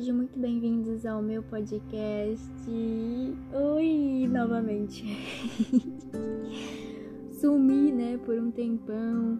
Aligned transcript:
sejam 0.00 0.16
muito 0.16 0.38
bem-vindos 0.38 1.04
ao 1.04 1.20
meu 1.20 1.42
podcast. 1.42 2.42
Oi, 3.52 4.26
novamente. 4.32 5.04
Sumi, 7.38 7.92
né, 7.92 8.18
por 8.24 8.34
um 8.38 8.50
tempão. 8.50 9.38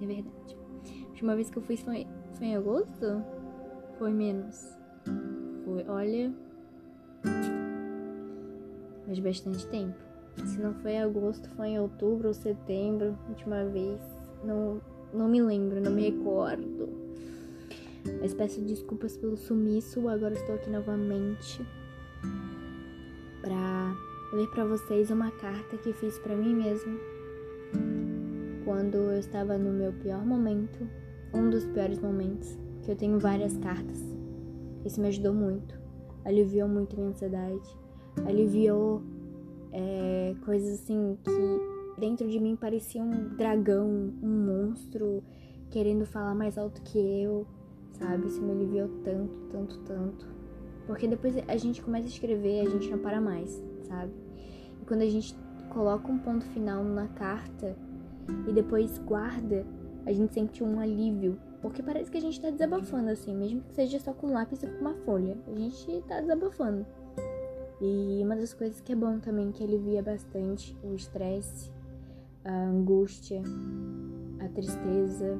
É 0.00 0.06
verdade. 0.06 0.56
A 1.04 1.08
última 1.08 1.34
vez 1.34 1.50
que 1.50 1.58
eu 1.58 1.62
fui 1.62 1.76
foi, 1.76 2.06
foi 2.32 2.46
em 2.46 2.56
agosto? 2.56 3.22
Foi 3.98 4.10
menos. 4.10 4.74
Foi, 5.66 5.84
olha. 5.86 6.32
Faz 9.04 9.18
bastante 9.18 9.66
tempo. 9.66 9.98
Se 10.46 10.58
não 10.58 10.72
foi 10.72 10.92
em 10.92 11.02
agosto, 11.02 11.46
foi 11.50 11.68
em 11.68 11.78
outubro 11.78 12.28
ou 12.28 12.32
setembro, 12.32 13.18
última 13.28 13.66
vez. 13.66 14.00
Não, 14.42 14.80
não 15.12 15.28
me 15.28 15.42
lembro, 15.42 15.78
não 15.78 15.92
me 15.92 16.08
recordo. 16.08 17.09
Mas 18.20 18.34
peço 18.34 18.60
desculpas 18.60 19.16
pelo 19.16 19.36
sumiço, 19.36 20.08
agora 20.08 20.34
estou 20.34 20.54
aqui 20.54 20.70
novamente 20.70 21.64
para 23.40 23.96
ler 24.32 24.46
para 24.50 24.64
vocês 24.64 25.10
uma 25.10 25.30
carta 25.30 25.76
que 25.78 25.92
fiz 25.92 26.18
para 26.18 26.36
mim 26.36 26.54
mesma 26.54 26.98
quando 28.64 28.96
eu 28.96 29.18
estava 29.18 29.58
no 29.58 29.72
meu 29.72 29.92
pior 29.92 30.24
momento, 30.24 30.86
um 31.34 31.50
dos 31.50 31.64
piores 31.66 31.98
momentos, 31.98 32.56
que 32.82 32.90
eu 32.90 32.96
tenho 32.96 33.18
várias 33.18 33.56
cartas. 33.58 33.98
Isso 34.84 35.00
me 35.00 35.08
ajudou 35.08 35.34
muito, 35.34 35.78
aliviou 36.24 36.68
muito 36.68 36.96
minha 36.96 37.08
ansiedade, 37.08 37.76
aliviou 38.24 39.02
é, 39.72 40.34
coisas 40.44 40.80
assim 40.80 41.18
que 41.24 42.00
dentro 42.00 42.28
de 42.28 42.38
mim 42.38 42.56
parecia 42.56 43.02
um 43.02 43.34
dragão, 43.36 44.12
um 44.22 44.46
monstro 44.46 45.22
querendo 45.70 46.06
falar 46.06 46.34
mais 46.34 46.56
alto 46.56 46.80
que 46.82 46.98
eu 46.98 47.46
sabe? 48.00 48.26
Isso 48.26 48.40
me 48.42 48.52
aliviou 48.52 48.88
tanto, 49.04 49.34
tanto, 49.52 49.78
tanto. 49.80 50.26
Porque 50.86 51.06
depois 51.06 51.34
a 51.46 51.56
gente 51.56 51.82
começa 51.82 52.06
a 52.06 52.08
escrever, 52.08 52.66
a 52.66 52.70
gente 52.70 52.90
não 52.90 52.98
para 52.98 53.20
mais, 53.20 53.62
sabe? 53.82 54.12
E 54.80 54.84
quando 54.84 55.02
a 55.02 55.08
gente 55.08 55.36
coloca 55.68 56.10
um 56.10 56.18
ponto 56.18 56.44
final 56.46 56.82
na 56.82 57.06
carta 57.08 57.76
e 58.48 58.52
depois 58.52 58.98
guarda, 58.98 59.64
a 60.04 60.12
gente 60.12 60.34
sente 60.34 60.64
um 60.64 60.80
alívio. 60.80 61.38
Porque 61.62 61.82
parece 61.82 62.10
que 62.10 62.16
a 62.16 62.20
gente 62.20 62.40
tá 62.40 62.50
desabafando, 62.50 63.10
assim, 63.10 63.36
mesmo 63.36 63.60
que 63.60 63.74
seja 63.74 64.00
só 64.00 64.14
com 64.14 64.28
um 64.28 64.32
lápis 64.32 64.62
e 64.62 64.66
com 64.66 64.80
uma 64.80 64.94
folha. 64.94 65.36
A 65.46 65.54
gente 65.54 66.02
tá 66.08 66.20
desabafando. 66.20 66.86
E 67.80 68.20
uma 68.24 68.34
das 68.34 68.54
coisas 68.54 68.80
que 68.80 68.92
é 68.92 68.96
bom 68.96 69.18
também, 69.18 69.52
que 69.52 69.62
alivia 69.62 70.02
bastante 70.02 70.76
o 70.82 70.94
estresse, 70.94 71.70
a 72.44 72.64
angústia, 72.64 73.42
a 74.40 74.48
tristeza, 74.48 75.38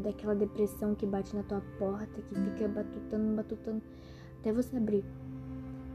daquela 0.00 0.34
depressão 0.34 0.94
que 0.94 1.06
bate 1.06 1.34
na 1.34 1.42
tua 1.42 1.62
porta, 1.78 2.20
que 2.22 2.34
fica 2.34 2.68
batutando, 2.68 3.36
batutando, 3.36 3.82
até 4.38 4.52
você 4.52 4.76
abrir. 4.76 5.04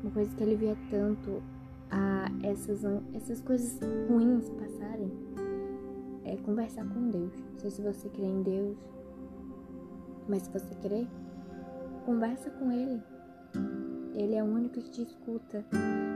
Uma 0.03 0.11
coisa 0.11 0.35
que 0.35 0.43
alivia 0.43 0.77
tanto 0.89 1.41
a 1.89 2.27
essas, 2.43 2.83
essas 3.13 3.41
coisas 3.41 3.79
ruins 4.07 4.49
passarem 4.49 5.11
é 6.23 6.35
conversar 6.37 6.85
com 6.85 7.09
Deus. 7.09 7.33
Não 7.53 7.59
sei 7.59 7.71
se 7.71 7.81
você 7.81 8.09
crê 8.09 8.25
em 8.25 8.43
Deus, 8.43 8.77
mas 10.27 10.43
se 10.43 10.51
você 10.51 10.75
crê, 10.81 11.07
conversa 12.05 12.49
com 12.51 12.71
Ele. 12.71 13.01
Ele 14.13 14.35
é 14.35 14.43
o 14.43 14.47
único 14.47 14.75
que 14.81 14.89
te 14.89 15.01
escuta. 15.03 15.65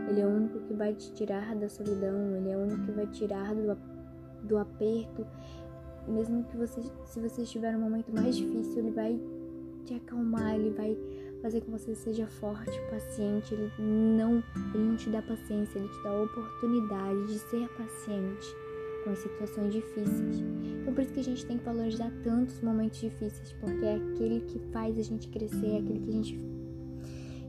Ele 0.09 0.21
é 0.21 0.25
o 0.25 0.29
único 0.29 0.59
que 0.59 0.73
vai 0.73 0.93
te 0.93 1.11
tirar 1.13 1.55
da 1.55 1.67
solidão. 1.67 2.35
Ele 2.35 2.49
é 2.49 2.57
o 2.57 2.61
único 2.61 2.85
que 2.85 2.91
vai 2.91 3.07
tirar 3.07 3.53
do, 3.53 3.77
do 4.43 4.57
aperto 4.57 5.27
mesmo 6.11 6.43
que 6.45 6.57
você, 6.57 6.81
se 7.05 7.19
você 7.19 7.43
estiver 7.43 7.73
num 7.73 7.81
momento 7.81 8.13
mais 8.13 8.35
difícil, 8.35 8.79
ele 8.79 8.91
vai 8.91 9.19
te 9.85 9.93
acalmar, 9.93 10.55
ele 10.55 10.71
vai 10.71 10.97
fazer 11.41 11.61
com 11.61 11.65
que 11.65 11.71
você 11.79 11.95
seja 11.95 12.27
forte, 12.27 12.79
paciente. 12.89 13.53
Ele 13.53 13.71
não, 13.79 14.43
ele 14.73 14.83
não 14.83 14.95
te 14.95 15.09
dá 15.09 15.21
paciência, 15.21 15.79
ele 15.79 15.87
te 15.87 16.03
dá 16.03 16.09
a 16.09 16.23
oportunidade 16.23 17.27
de 17.27 17.39
ser 17.39 17.67
paciente 17.69 18.55
com 19.03 19.11
as 19.11 19.19
situações 19.19 19.73
difíceis. 19.73 20.43
Então 20.81 20.93
por 20.93 21.01
isso 21.01 21.13
que 21.13 21.19
a 21.19 21.23
gente 21.23 21.45
tem 21.45 21.57
que 21.57 21.63
valorizar 21.63 22.11
tantos 22.23 22.61
momentos 22.61 22.99
difíceis, 22.99 23.53
porque 23.53 23.85
é 23.85 23.95
aquele 23.95 24.41
que 24.41 24.59
faz 24.71 24.97
a 24.97 25.03
gente 25.03 25.27
crescer, 25.29 25.67
é 25.67 25.77
aquele 25.79 25.99
que 25.99 26.09
a 26.09 26.13
gente 26.13 26.39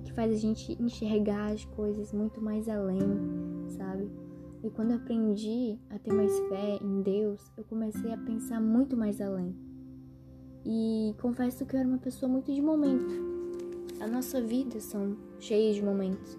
que 0.04 0.12
faz 0.12 0.32
a 0.32 0.36
gente 0.36 0.76
enxergar 0.82 1.52
as 1.52 1.64
coisas 1.64 2.12
muito 2.12 2.40
mais 2.40 2.68
além, 2.68 3.00
sabe? 3.68 4.10
E 4.62 4.70
quando 4.70 4.92
aprendi 4.92 5.78
a 5.88 5.98
ter 5.98 6.12
mais 6.12 6.38
fé 6.48 6.78
em 6.82 7.02
Deus, 7.02 7.50
eu 7.56 7.64
comecei 7.64 8.12
a 8.12 8.18
pensar 8.18 8.60
muito 8.60 8.96
mais 8.96 9.20
além. 9.20 9.54
E 10.64 11.14
confesso 11.20 11.64
que 11.64 11.74
eu 11.74 11.80
era 11.80 11.88
uma 11.88 11.98
pessoa 11.98 12.30
muito 12.30 12.52
de 12.52 12.60
momento. 12.60 13.14
A 14.00 14.06
nossa 14.06 14.40
vida 14.40 14.80
são 14.80 15.16
cheias 15.38 15.76
de 15.76 15.82
momentos, 15.82 16.38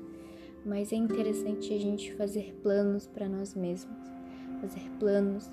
mas 0.65 0.91
é 0.91 0.95
interessante 0.95 1.73
a 1.73 1.79
gente 1.79 2.13
fazer 2.13 2.53
planos 2.61 3.07
para 3.07 3.27
nós 3.27 3.55
mesmos, 3.55 3.97
fazer 4.61 4.89
planos. 4.99 5.49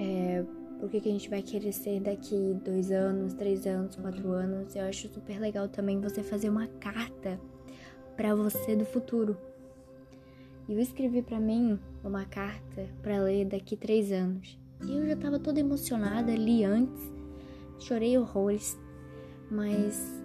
É, 0.00 0.44
que, 0.94 1.00
que 1.00 1.08
a 1.08 1.12
gente 1.12 1.28
vai 1.28 1.42
querer 1.42 1.72
ser 1.72 2.00
daqui 2.00 2.56
dois 2.64 2.90
anos, 2.92 3.34
três 3.34 3.66
anos, 3.66 3.96
quatro 3.96 4.30
anos. 4.30 4.74
Eu 4.76 4.84
acho 4.84 5.08
super 5.08 5.40
legal 5.40 5.68
também 5.68 6.00
você 6.00 6.22
fazer 6.22 6.48
uma 6.48 6.66
carta 6.66 7.40
para 8.16 8.34
você 8.34 8.76
do 8.76 8.84
futuro 8.84 9.36
eu 10.68 10.80
escrevi 10.80 11.20
para 11.20 11.38
mim 11.38 11.78
uma 12.02 12.24
carta 12.24 12.88
para 13.02 13.20
ler 13.22 13.44
daqui 13.44 13.76
três 13.76 14.10
anos. 14.10 14.58
E 14.86 14.96
eu 14.96 15.06
já 15.06 15.12
estava 15.12 15.38
toda 15.38 15.60
emocionada, 15.60 16.34
li 16.34 16.64
antes, 16.64 17.12
chorei 17.78 18.16
horrores, 18.16 18.78
mas 19.50 20.22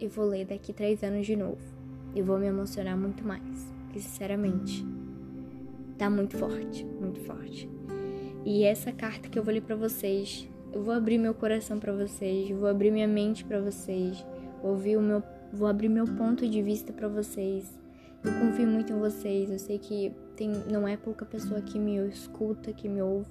eu 0.00 0.08
vou 0.08 0.24
ler 0.24 0.46
daqui 0.46 0.72
três 0.72 1.02
anos 1.02 1.26
de 1.26 1.36
novo. 1.36 1.60
E 2.14 2.22
vou 2.22 2.38
me 2.38 2.46
emocionar 2.46 2.96
muito 2.96 3.26
mais, 3.26 3.72
porque 3.84 4.00
sinceramente 4.00 4.84
tá 5.98 6.08
muito 6.08 6.38
forte, 6.38 6.84
muito 6.84 7.20
forte. 7.20 7.68
E 8.44 8.64
essa 8.64 8.90
carta 8.90 9.28
que 9.28 9.38
eu 9.38 9.42
vou 9.42 9.52
ler 9.52 9.62
para 9.62 9.76
vocês, 9.76 10.48
eu 10.72 10.82
vou 10.82 10.94
abrir 10.94 11.18
meu 11.18 11.34
coração 11.34 11.78
para 11.78 11.92
vocês, 11.92 12.50
vou 12.50 12.68
abrir 12.68 12.90
minha 12.90 13.08
mente 13.08 13.44
para 13.44 13.60
vocês, 13.60 14.24
vou 14.62 14.72
ouvir 14.72 14.96
o 14.96 15.02
meu, 15.02 15.22
vou 15.52 15.68
abrir 15.68 15.88
meu 15.88 16.06
ponto 16.06 16.48
de 16.48 16.62
vista 16.62 16.92
para 16.92 17.08
vocês 17.08 17.83
eu 18.24 18.32
confio 18.40 18.66
muito 18.66 18.92
em 18.92 18.98
vocês. 18.98 19.50
Eu 19.50 19.58
sei 19.58 19.78
que 19.78 20.12
tem, 20.34 20.50
não 20.70 20.88
é 20.88 20.96
pouca 20.96 21.24
pessoa 21.26 21.60
que 21.60 21.78
me 21.78 21.96
escuta, 22.08 22.72
que 22.72 22.88
me 22.88 23.02
ouve, 23.02 23.28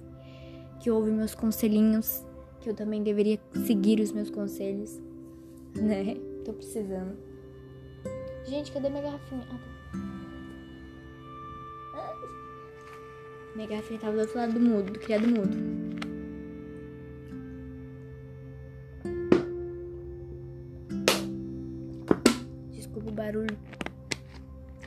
que 0.80 0.90
ouve 0.90 1.10
meus 1.10 1.34
conselhinhos, 1.34 2.24
que 2.60 2.70
eu 2.70 2.74
também 2.74 3.02
deveria 3.02 3.38
seguir 3.66 4.00
os 4.00 4.12
meus 4.12 4.30
conselhos, 4.30 5.00
né? 5.74 6.16
Tô 6.44 6.52
precisando. 6.52 7.16
Gente, 8.46 8.70
cadê 8.72 8.88
minha 8.88 9.02
garrafinha? 9.02 9.46
Ah, 9.50 9.58
tá. 9.58 9.74
Minha 13.56 13.68
garrafinha 13.68 14.00
tava 14.00 14.12
do 14.12 14.20
outro 14.20 14.36
lado 14.36 14.52
do 14.52 14.60
mudo, 14.60 14.92
do 14.92 14.98
criado 14.98 15.26
mudo. 15.26 15.56
Desculpa 22.70 23.10
o 23.10 23.12
barulho. 23.12 23.73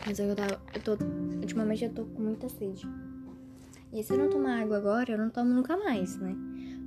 Mas 0.07 0.19
eu 0.19 0.34
tava. 0.34 0.62
Eu 0.73 0.81
tô. 0.81 1.06
Ultimamente 1.41 1.84
eu 1.84 1.91
tô 1.91 2.06
com 2.06 2.22
muita 2.22 2.47
sede. 2.47 2.88
E 3.91 4.01
se 4.01 4.13
eu 4.13 4.18
não 4.18 4.29
tomar 4.29 4.62
água 4.62 4.78
agora, 4.78 5.12
eu 5.12 5.18
não 5.18 5.29
tomo 5.29 5.53
nunca 5.53 5.75
mais, 5.75 6.16
né? 6.18 6.34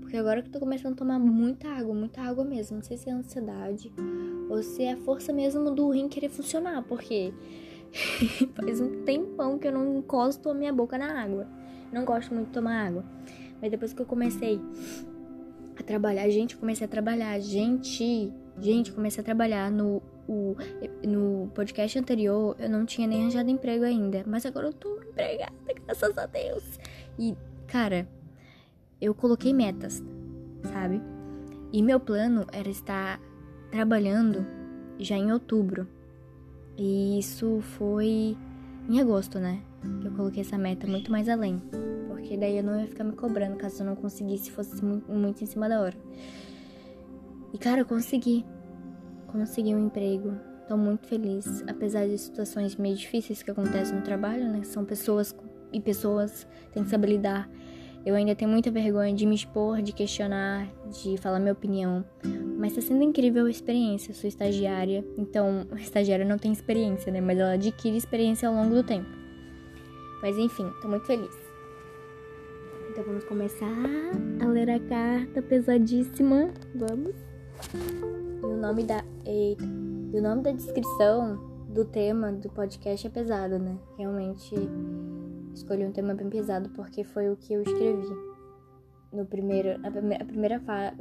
Porque 0.00 0.16
agora 0.16 0.40
que 0.40 0.48
eu 0.48 0.52
tô 0.52 0.58
começando 0.58 0.94
a 0.94 0.96
tomar 0.96 1.18
muita 1.18 1.68
água, 1.68 1.94
muita 1.94 2.22
água 2.22 2.42
mesmo. 2.44 2.78
Não 2.78 2.82
sei 2.82 2.96
se 2.96 3.10
é 3.10 3.12
ansiedade 3.12 3.92
ou 4.48 4.62
se 4.62 4.84
é 4.84 4.92
a 4.92 4.96
força 4.96 5.34
mesmo 5.34 5.70
do 5.70 5.90
rim 5.90 6.08
querer 6.08 6.30
funcionar, 6.30 6.82
porque 6.84 7.34
faz 8.56 8.80
um 8.80 9.04
tempão 9.04 9.58
que 9.58 9.68
eu 9.68 9.72
não 9.72 9.98
encosto 9.98 10.48
a 10.48 10.54
minha 10.54 10.72
boca 10.72 10.96
na 10.96 11.22
água. 11.22 11.46
Não 11.92 12.06
gosto 12.06 12.32
muito 12.32 12.46
de 12.46 12.54
tomar 12.54 12.86
água. 12.86 13.04
Mas 13.60 13.70
depois 13.70 13.92
que 13.92 14.00
eu 14.00 14.06
comecei 14.06 14.58
a 15.78 15.82
trabalhar, 15.82 16.26
gente, 16.30 16.56
comecei 16.56 16.86
a 16.86 16.88
trabalhar, 16.88 17.38
gente, 17.38 18.32
gente, 18.58 18.90
comecei 18.92 19.20
a 19.20 19.24
trabalhar 19.24 19.70
no 19.70 20.00
o, 20.30 20.56
no 21.04 21.50
podcast 21.56 21.98
anterior 21.98 22.54
eu 22.60 22.70
não 22.70 22.86
tinha 22.86 23.08
nem 23.08 23.22
arranjado 23.22 23.50
emprego 23.50 23.84
ainda, 23.84 24.22
mas 24.28 24.46
agora 24.46 24.68
eu 24.68 24.72
tô 24.72 25.02
empregada, 25.02 25.52
graças 25.84 26.16
a 26.16 26.26
Deus. 26.26 26.78
E, 27.18 27.36
cara, 27.66 28.08
eu 29.00 29.12
coloquei 29.12 29.52
metas, 29.52 30.00
sabe? 30.72 31.02
E 31.72 31.82
meu 31.82 31.98
plano 31.98 32.46
era 32.52 32.68
estar 32.68 33.20
trabalhando 33.72 34.46
já 35.00 35.16
em 35.16 35.32
outubro. 35.32 35.88
E 36.78 37.18
isso 37.18 37.60
foi 37.60 38.36
em 38.88 39.00
agosto, 39.00 39.40
né? 39.40 39.60
Eu 40.04 40.12
coloquei 40.12 40.42
essa 40.42 40.56
meta 40.56 40.86
muito 40.86 41.10
mais 41.10 41.28
além. 41.28 41.60
Porque 42.06 42.36
daí 42.36 42.56
eu 42.56 42.62
não 42.62 42.80
ia 42.80 42.86
ficar 42.86 43.02
me 43.02 43.12
cobrando 43.12 43.56
caso 43.56 43.82
eu 43.82 43.86
não 43.86 43.96
conseguisse, 43.96 44.50
fosse 44.50 44.84
muito 44.84 45.42
em 45.42 45.46
cima 45.46 45.68
da 45.68 45.80
hora. 45.80 45.96
E 47.52 47.58
cara, 47.58 47.80
eu 47.80 47.86
consegui 47.86 48.44
consegui 49.30 49.74
um 49.74 49.86
emprego. 49.86 50.32
Estou 50.62 50.76
muito 50.76 51.06
feliz, 51.06 51.64
apesar 51.66 52.06
de 52.06 52.16
situações 52.16 52.76
meio 52.76 52.94
difíceis 52.94 53.42
que 53.42 53.50
acontecem 53.50 53.96
no 53.96 54.02
trabalho, 54.02 54.48
né? 54.48 54.62
São 54.62 54.84
pessoas 54.84 55.34
e 55.72 55.80
pessoas 55.80 56.46
têm 56.72 56.84
que 56.84 56.90
saber 56.90 57.08
lidar. 57.08 57.48
Eu 58.04 58.14
ainda 58.14 58.34
tenho 58.34 58.50
muita 58.50 58.70
vergonha 58.70 59.14
de 59.14 59.26
me 59.26 59.34
expor, 59.34 59.82
de 59.82 59.92
questionar, 59.92 60.66
de 61.02 61.18
falar 61.18 61.38
minha 61.38 61.52
opinião, 61.52 62.04
Mas 62.56 62.74
tá 62.74 62.80
sendo 62.80 63.02
incrível 63.02 63.46
a 63.46 63.50
experiência. 63.50 64.10
Eu 64.10 64.14
sou 64.14 64.28
estagiária, 64.28 65.04
então 65.18 65.66
a 65.70 65.76
estagiária 65.80 66.24
não 66.24 66.38
tem 66.38 66.52
experiência, 66.52 67.12
né? 67.12 67.20
Mas 67.20 67.38
ela 67.38 67.52
adquire 67.52 67.96
experiência 67.96 68.48
ao 68.48 68.54
longo 68.54 68.74
do 68.74 68.82
tempo. 68.82 69.08
Mas 70.22 70.36
enfim, 70.38 70.70
tô 70.80 70.88
muito 70.88 71.06
feliz. 71.06 71.34
Então 72.90 73.04
vamos 73.04 73.24
começar 73.24 73.66
a 74.40 74.46
ler 74.46 74.70
a 74.70 74.80
carta 74.80 75.42
pesadíssima. 75.42 76.50
Vamos. 76.74 78.29
E 78.42 78.44
o 78.44 78.56
nome 78.56 78.84
da. 78.84 79.04
Eita. 79.24 79.64
E 80.12 80.18
o 80.18 80.22
nome 80.22 80.42
da 80.42 80.50
descrição 80.50 81.36
do 81.68 81.84
tema 81.84 82.32
do 82.32 82.48
podcast 82.50 83.06
é 83.06 83.10
pesado, 83.10 83.58
né? 83.58 83.78
Realmente 83.96 84.54
escolhi 85.54 85.84
um 85.84 85.92
tema 85.92 86.14
bem 86.14 86.28
pesado 86.28 86.68
porque 86.70 87.04
foi 87.04 87.30
o 87.30 87.36
que 87.36 87.52
eu 87.52 87.62
escrevi. 87.62 88.08
No 89.12 89.26
primeiro. 89.26 89.80
A, 89.86 89.90
primeira, 89.90 90.24
a 90.24 90.26
primeira 90.26 90.60
fase. 90.60 90.96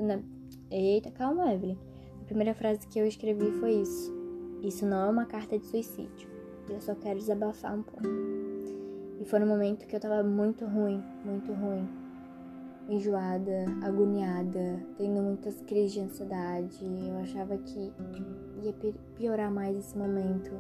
Eita, 0.70 1.12
calma, 1.12 1.54
Evelyn. 1.54 1.78
A 2.22 2.26
primeira 2.26 2.54
frase 2.54 2.88
que 2.88 3.00
eu 3.00 3.08
escrevi 3.08 3.52
foi 3.60 3.74
isso. 3.82 4.14
Isso 4.62 4.86
não 4.86 5.08
é 5.08 5.10
uma 5.10 5.26
carta 5.26 5.58
de 5.58 5.66
suicídio. 5.66 6.30
Eu 6.70 6.82
só 6.82 6.94
quero 6.94 7.20
desabafar 7.20 7.76
um 7.76 7.82
pouco. 7.82 8.04
E 9.20 9.26
foi 9.26 9.40
no 9.40 9.48
momento 9.48 9.88
que 9.88 9.96
eu 9.96 10.00
tava 10.00 10.24
muito 10.24 10.66
ruim, 10.66 11.04
muito 11.26 11.52
ruim. 11.54 11.99
Enjoada, 12.90 13.66
agoniada, 13.84 14.84
tendo 14.98 15.22
muitas 15.22 15.62
crises 15.62 15.94
de 15.94 16.00
ansiedade. 16.02 16.80
Eu 16.82 17.18
achava 17.20 17.58
que 17.58 17.94
ia 18.64 18.74
piorar 19.16 19.52
mais 19.52 19.78
esse 19.78 19.98
momento, 19.98 20.52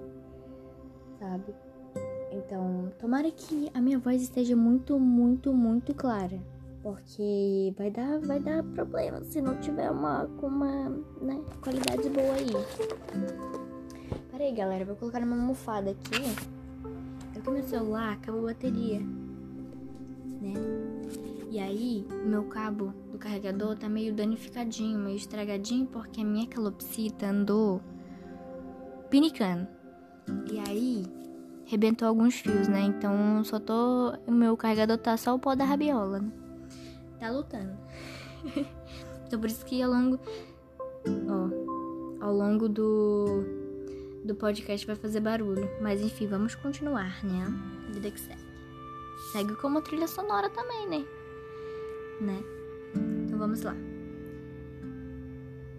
sabe? 1.20 1.56
Então, 2.32 2.92
tomara 3.00 3.32
que 3.32 3.72
a 3.74 3.82
minha 3.82 3.98
voz 3.98 4.22
esteja 4.22 4.56
muito, 4.56 5.00
muito, 5.00 5.52
muito 5.52 5.94
clara. 5.96 6.40
Porque 6.84 7.74
vai 7.78 7.90
dar, 7.90 8.20
vai 8.20 8.40
dar 8.40 8.64
problema 8.64 9.22
se 9.24 9.42
não 9.42 9.60
tiver 9.60 9.90
uma, 9.90 10.26
uma 10.42 10.90
né, 11.22 11.42
qualidade 11.62 12.08
boa 12.10 12.34
aí. 12.36 12.54
Pera 14.32 14.44
aí, 14.44 14.54
galera, 14.54 14.86
vou 14.86 14.96
colocar 14.96 15.22
uma 15.22 15.36
almofada 15.36 15.92
aqui 15.92 16.60
porque 17.40 17.50
meu 17.52 17.64
celular 17.64 18.14
acabou 18.14 18.42
a 18.42 18.54
bateria, 18.54 19.00
né? 20.42 20.89
E 21.50 21.58
aí, 21.60 22.06
meu 22.26 22.44
cabo 22.44 22.94
do 23.12 23.18
carregador 23.18 23.76
tá 23.76 23.90
meio 23.90 24.14
danificadinho, 24.14 25.00
meio 25.00 25.18
estragadinho, 25.18 25.88
porque 25.88 26.22
a 26.22 26.24
minha 26.24 26.48
calopsita 26.48 27.26
andou 27.26 27.82
pinicando. 29.10 29.68
E 30.52 30.60
aí, 30.60 31.04
rebentou 31.66 32.08
alguns 32.08 32.36
fios, 32.36 32.68
né? 32.68 32.82
Então, 32.82 33.44
só 33.44 33.60
tô. 33.60 34.14
O 34.28 34.32
meu 34.32 34.56
carregador 34.56 35.00
tá 35.00 35.18
só 35.18 35.34
o 35.34 35.40
pó 35.40 35.56
da 35.56 35.66
rabiola, 35.66 36.20
né? 36.20 36.32
Tá 37.20 37.32
lutando. 37.32 37.76
então, 39.26 39.40
por 39.40 39.50
isso 39.50 39.66
que 39.66 39.82
ao 39.82 39.90
longo. 39.90 40.20
Ó, 41.28 42.26
ao 42.26 42.32
longo 42.32 42.70
do 42.70 43.44
do 44.24 44.36
podcast 44.36 44.86
vai 44.86 44.96
fazer 44.96 45.20
barulho. 45.20 45.68
Mas 45.82 46.00
enfim, 46.00 46.28
vamos 46.28 46.54
continuar, 46.54 47.26
né? 47.26 47.48
Vida 47.92 48.12
que 48.12 48.20
segue. 48.20 48.50
Segue 49.32 49.56
como 49.56 49.82
trilha 49.82 50.08
sonora 50.08 50.48
também, 50.52 50.88
né? 50.88 51.19
Né? 52.22 52.44
Então 53.26 53.38
vamos 53.38 53.62
lá. 53.62 53.76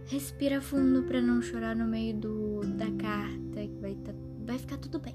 Respira 0.06 0.60
fundo 0.60 1.04
para 1.04 1.20
não 1.20 1.40
chorar 1.40 1.76
no 1.76 1.86
meio 1.86 2.16
do 2.16 2.60
da 2.76 2.90
carta, 2.90 3.60
que 3.60 3.78
vai 3.80 3.94
tá, 3.94 4.12
vai 4.44 4.58
ficar 4.58 4.76
tudo 4.78 4.98
bem. 4.98 5.14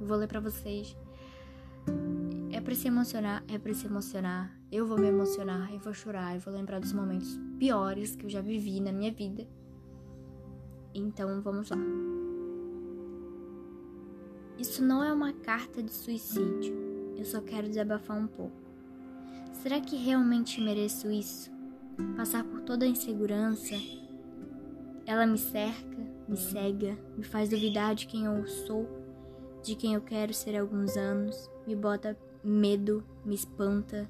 vou 0.00 0.16
ler 0.16 0.28
para 0.28 0.40
vocês. 0.40 0.96
É 2.52 2.60
para 2.60 2.74
se 2.74 2.86
emocionar, 2.86 3.42
é 3.48 3.58
para 3.58 3.74
se 3.74 3.86
emocionar. 3.86 4.56
Eu 4.70 4.86
vou 4.86 4.98
me 4.98 5.08
emocionar, 5.08 5.72
eu 5.72 5.80
vou 5.80 5.92
chorar, 5.92 6.34
eu 6.34 6.40
vou 6.40 6.54
lembrar 6.54 6.78
dos 6.78 6.92
momentos 6.92 7.38
piores 7.58 8.14
que 8.14 8.26
eu 8.26 8.30
já 8.30 8.40
vivi 8.40 8.80
na 8.80 8.92
minha 8.92 9.12
vida. 9.12 9.46
Então 10.94 11.40
vamos 11.42 11.70
lá. 11.70 11.78
Isso 14.58 14.84
não 14.84 15.02
é 15.02 15.12
uma 15.12 15.32
carta 15.32 15.82
de 15.82 15.92
suicídio. 15.92 16.74
Eu 17.16 17.24
só 17.24 17.40
quero 17.40 17.68
desabafar 17.68 18.16
um 18.16 18.26
pouco. 18.26 18.67
Será 19.52 19.80
que 19.80 19.96
realmente 19.96 20.60
mereço 20.60 21.10
isso? 21.10 21.50
Passar 22.16 22.44
por 22.44 22.60
toda 22.60 22.84
a 22.84 22.88
insegurança? 22.88 23.74
Ela 25.04 25.26
me 25.26 25.38
cerca, 25.38 25.98
me 26.28 26.36
cega, 26.36 26.96
me 27.16 27.24
faz 27.24 27.48
duvidar 27.48 27.94
de 27.94 28.06
quem 28.06 28.26
eu 28.26 28.46
sou, 28.46 28.86
de 29.62 29.74
quem 29.74 29.94
eu 29.94 30.00
quero 30.00 30.32
ser 30.32 30.56
há 30.56 30.60
alguns 30.60 30.96
anos, 30.96 31.50
me 31.66 31.74
bota 31.74 32.16
medo, 32.44 33.02
me 33.24 33.34
espanta. 33.34 34.08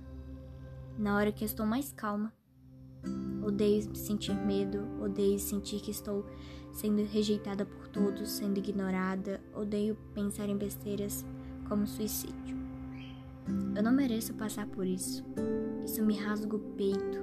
Na 0.99 1.17
hora 1.17 1.32
que 1.32 1.44
eu 1.44 1.46
estou 1.46 1.64
mais 1.64 1.93
calma, 1.93 2.32
odeio 3.44 3.94
sentir 3.94 4.35
medo, 4.35 4.87
odeio 5.00 5.38
sentir 5.38 5.81
que 5.81 5.90
estou 5.90 6.26
sendo 6.73 7.05
rejeitada 7.05 7.64
por 7.64 7.88
todos, 7.88 8.31
sendo 8.31 8.58
ignorada, 8.58 9.40
odeio 9.55 9.96
pensar 10.14 10.49
em 10.49 10.56
besteiras 10.56 11.25
como 11.69 11.87
suicídio. 11.87 12.57
Eu 13.74 13.82
não 13.82 13.92
mereço 13.92 14.34
passar 14.34 14.66
por 14.66 14.86
isso. 14.86 15.24
Isso 15.84 16.04
me 16.04 16.16
rasga 16.16 16.56
o 16.56 16.58
peito, 16.58 17.22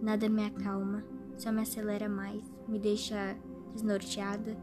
nada 0.00 0.28
me 0.28 0.44
acalma, 0.44 1.04
só 1.36 1.52
me 1.52 1.62
acelera 1.62 2.08
mais, 2.08 2.42
me 2.66 2.78
deixa 2.78 3.36
desnorteada, 3.74 4.56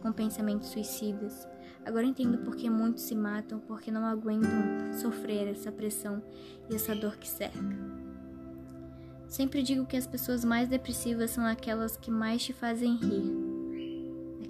com 0.00 0.12
pensamentos 0.12 0.68
suicidas. 0.68 1.46
Agora 1.84 2.06
entendo 2.06 2.38
por 2.38 2.54
que 2.54 2.70
muitos 2.70 3.02
se 3.02 3.14
matam, 3.14 3.58
porque 3.60 3.90
não 3.90 4.04
aguentam 4.04 4.92
sofrer 4.92 5.48
essa 5.48 5.72
pressão 5.72 6.22
e 6.70 6.74
essa 6.74 6.94
dor 6.94 7.16
que 7.16 7.28
cerca. 7.28 7.76
Sempre 9.26 9.62
digo 9.62 9.86
que 9.86 9.96
as 9.96 10.06
pessoas 10.06 10.44
mais 10.44 10.68
depressivas 10.68 11.30
são 11.30 11.44
aquelas 11.44 11.96
que 11.96 12.10
mais 12.10 12.42
te 12.42 12.52
fazem 12.52 12.96
rir 12.96 13.52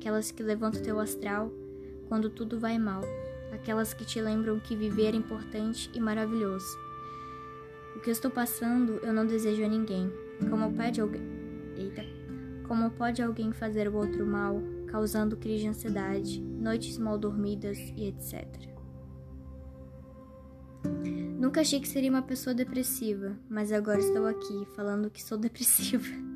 aquelas 0.02 0.32
que 0.32 0.42
levantam 0.42 0.82
teu 0.82 0.98
astral 0.98 1.52
quando 2.08 2.28
tudo 2.28 2.58
vai 2.58 2.76
mal, 2.76 3.02
aquelas 3.52 3.92
que 3.92 4.04
te 4.04 4.20
lembram 4.20 4.58
que 4.58 4.74
viver 4.74 5.14
é 5.14 5.16
importante 5.16 5.90
e 5.94 6.00
maravilhoso. 6.00 6.66
O 7.94 8.00
que 8.00 8.08
eu 8.08 8.12
estou 8.12 8.30
passando 8.30 8.98
eu 9.02 9.12
não 9.12 9.26
desejo 9.26 9.64
a 9.64 9.68
ninguém. 9.68 10.10
Como 10.48 10.72
pode 10.72 11.00
alguém. 11.00 11.22
Eita. 11.76 12.02
Como 12.66 12.90
pode 12.90 13.22
alguém 13.22 13.52
fazer 13.52 13.88
o 13.88 13.96
outro 13.96 14.26
mal, 14.26 14.62
causando 14.86 15.36
crise 15.36 15.62
de 15.62 15.68
ansiedade, 15.68 16.40
noites 16.40 16.96
mal 16.96 17.18
dormidas 17.18 17.78
e 17.96 18.06
etc. 18.06 18.72
Nunca 21.38 21.60
achei 21.60 21.80
que 21.80 21.88
seria 21.88 22.10
uma 22.10 22.22
pessoa 22.22 22.54
depressiva, 22.54 23.36
mas 23.48 23.72
agora 23.72 23.98
estou 23.98 24.26
aqui 24.26 24.66
falando 24.74 25.10
que 25.10 25.22
sou 25.22 25.36
depressiva. 25.38 26.31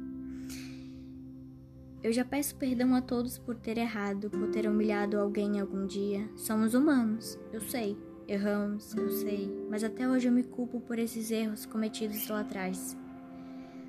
Eu 2.06 2.12
já 2.12 2.24
peço 2.24 2.54
perdão 2.54 2.94
a 2.94 3.02
todos 3.02 3.36
por 3.36 3.56
ter 3.56 3.76
errado, 3.78 4.30
por 4.30 4.48
ter 4.52 4.68
humilhado 4.68 5.18
alguém 5.18 5.58
algum 5.58 5.84
dia. 5.84 6.30
Somos 6.36 6.72
humanos, 6.72 7.36
eu 7.52 7.60
sei. 7.60 7.98
Erramos, 8.28 8.94
eu 8.94 9.10
sei. 9.10 9.52
Mas 9.68 9.82
até 9.82 10.08
hoje 10.08 10.28
eu 10.28 10.32
me 10.32 10.44
culpo 10.44 10.80
por 10.80 11.00
esses 11.00 11.32
erros 11.32 11.66
cometidos 11.66 12.28
lá 12.28 12.42
atrás. 12.42 12.96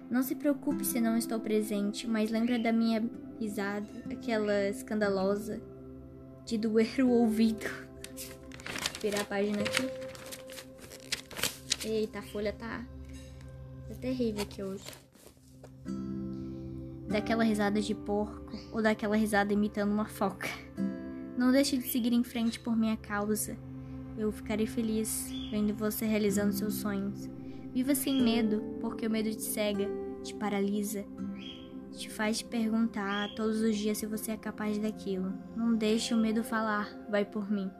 Não 0.09 0.23
se 0.23 0.33
preocupe 0.33 0.83
se 0.83 0.99
não 0.99 1.15
estou 1.15 1.39
presente, 1.39 2.07
mas 2.07 2.31
lembra 2.31 2.57
da 2.57 2.73
minha 2.73 3.07
risada, 3.39 3.87
aquela 4.11 4.67
escandalosa, 4.67 5.61
de 6.43 6.57
doer 6.57 7.01
o 7.01 7.09
ouvido. 7.09 7.69
Virar 8.99 9.21
a 9.21 9.25
página 9.25 9.59
aqui. 9.61 9.87
Eita, 11.87 12.17
a 12.17 12.23
folha 12.23 12.51
tá, 12.51 12.83
tá 13.87 13.93
terrível 13.93 14.41
aqui 14.41 14.63
hoje 14.63 15.06
daquela 17.17 17.43
risada 17.43 17.81
de 17.81 17.95
porco 17.95 18.45
ou 18.71 18.79
daquela 18.79 19.15
risada 19.15 19.51
imitando 19.51 19.91
uma 19.91 20.05
foca. 20.05 20.47
Não 21.35 21.51
deixe 21.51 21.75
de 21.75 21.87
seguir 21.87 22.13
em 22.13 22.23
frente 22.23 22.59
por 22.59 22.77
minha 22.77 22.95
causa. 22.95 23.57
Eu 24.15 24.31
ficarei 24.31 24.67
feliz 24.67 25.27
vendo 25.49 25.73
você 25.73 26.05
realizando 26.05 26.53
seus 26.53 26.75
sonhos. 26.75 27.27
Viva 27.73 27.95
sem 27.95 28.21
medo, 28.21 28.61
porque 28.79 29.07
o 29.07 29.09
medo 29.09 29.31
te 29.31 29.41
cega, 29.41 29.89
te 30.23 30.35
paralisa, 30.35 31.03
te 31.91 32.07
faz 32.07 32.37
te 32.37 32.45
perguntar 32.45 33.33
todos 33.35 33.61
os 33.61 33.75
dias 33.75 33.97
se 33.97 34.05
você 34.05 34.33
é 34.33 34.37
capaz 34.37 34.77
daquilo. 34.77 35.33
Não 35.55 35.73
deixe 35.73 36.13
o 36.13 36.17
medo 36.17 36.43
falar, 36.43 36.87
vai 37.09 37.25
por 37.25 37.51
mim. 37.51 37.71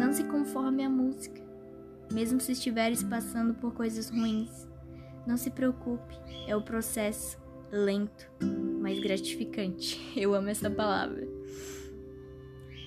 Não 0.00 0.10
se 0.10 0.24
conforme 0.24 0.82
à 0.84 0.88
música, 0.88 1.42
mesmo 2.10 2.40
se 2.40 2.52
estiveres 2.52 3.02
passando 3.02 3.52
por 3.52 3.74
coisas 3.74 4.08
ruins. 4.08 4.66
Não 5.28 5.36
se 5.36 5.50
preocupe, 5.50 6.18
é 6.46 6.56
o 6.56 6.62
processo 6.62 7.36
lento, 7.70 8.30
mas 8.80 8.98
gratificante. 8.98 10.00
Eu 10.16 10.34
amo 10.34 10.48
essa 10.48 10.70
palavra. 10.70 11.28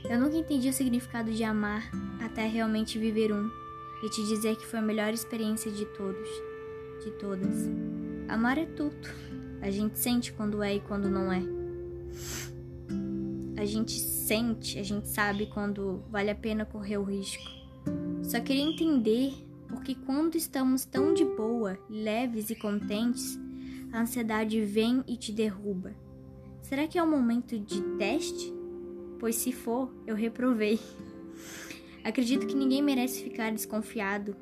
Eu 0.10 0.20
nunca 0.20 0.36
entendi 0.36 0.68
o 0.68 0.74
significado 0.74 1.32
de 1.32 1.44
amar 1.44 1.92
até 2.20 2.48
realmente 2.48 2.98
viver 2.98 3.32
um 3.32 3.48
e 4.04 4.10
te 4.10 4.26
dizer 4.26 4.56
que 4.56 4.66
foi 4.66 4.80
a 4.80 4.82
melhor 4.82 5.14
experiência 5.14 5.72
de 5.72 5.86
todos, 5.86 6.28
de 7.06 7.12
todas. 7.20 7.70
Amar 8.28 8.58
é 8.58 8.66
tudo. 8.66 9.08
A 9.62 9.70
gente 9.70 10.00
sente 10.00 10.34
quando 10.34 10.64
é 10.64 10.78
e 10.78 10.80
quando 10.80 11.08
não 11.12 11.32
é. 11.32 11.44
A 13.56 13.66
gente 13.66 14.00
sente, 14.00 14.80
a 14.80 14.84
gente 14.84 15.08
sabe 15.08 15.46
quando 15.46 16.04
vale 16.10 16.32
a 16.32 16.36
pena 16.36 16.66
correr 16.66 16.98
o 16.98 17.04
risco. 17.04 17.48
Só 18.24 18.40
queria 18.40 18.64
entender 18.64 19.32
porque 19.72 19.96
quando 19.96 20.36
estamos 20.36 20.86
tão 20.86 21.14
de 21.14 21.24
boa, 21.24 21.80
leves 21.90 22.50
e 22.50 22.56
contentes, 22.56 23.40
a 23.92 24.02
ansiedade 24.02 24.62
vem 24.62 25.04
e 25.08 25.18
te 25.18 25.32
derruba. 25.32 25.96
Será 26.62 26.88
que 26.88 26.98
é 26.98 27.04
um 27.04 27.10
momento 27.10 27.58
de 27.58 27.82
teste? 27.98 28.54
Pois 29.20 29.36
se 29.36 29.52
for, 29.52 29.94
eu 30.06 30.16
reprovei. 30.16 30.80
Acredito 32.04 32.46
que 32.46 32.56
ninguém 32.56 32.82
merece 32.82 33.24
ficar 33.24 33.52
desconfiado 33.52 34.36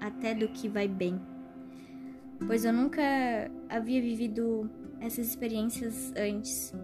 até 0.00 0.34
do 0.34 0.48
que 0.48 0.68
vai 0.68 0.86
bem, 0.86 1.20
pois 2.46 2.64
eu 2.64 2.72
nunca 2.72 3.02
havia 3.68 4.02
vivido 4.02 4.70
essas 5.00 5.28
experiências 5.28 6.12
antes. 6.16 6.74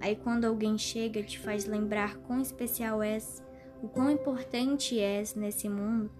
Aí 0.00 0.14
quando 0.14 0.44
alguém 0.44 0.78
chega 0.78 1.22
te 1.22 1.38
faz 1.38 1.66
lembrar 1.66 2.16
quão 2.18 2.40
especial 2.40 3.02
és, 3.02 3.42
o 3.82 3.88
quão 3.88 4.10
importante 4.10 4.98
és 4.98 5.34
nesse 5.34 5.68
mundo, 5.68 6.10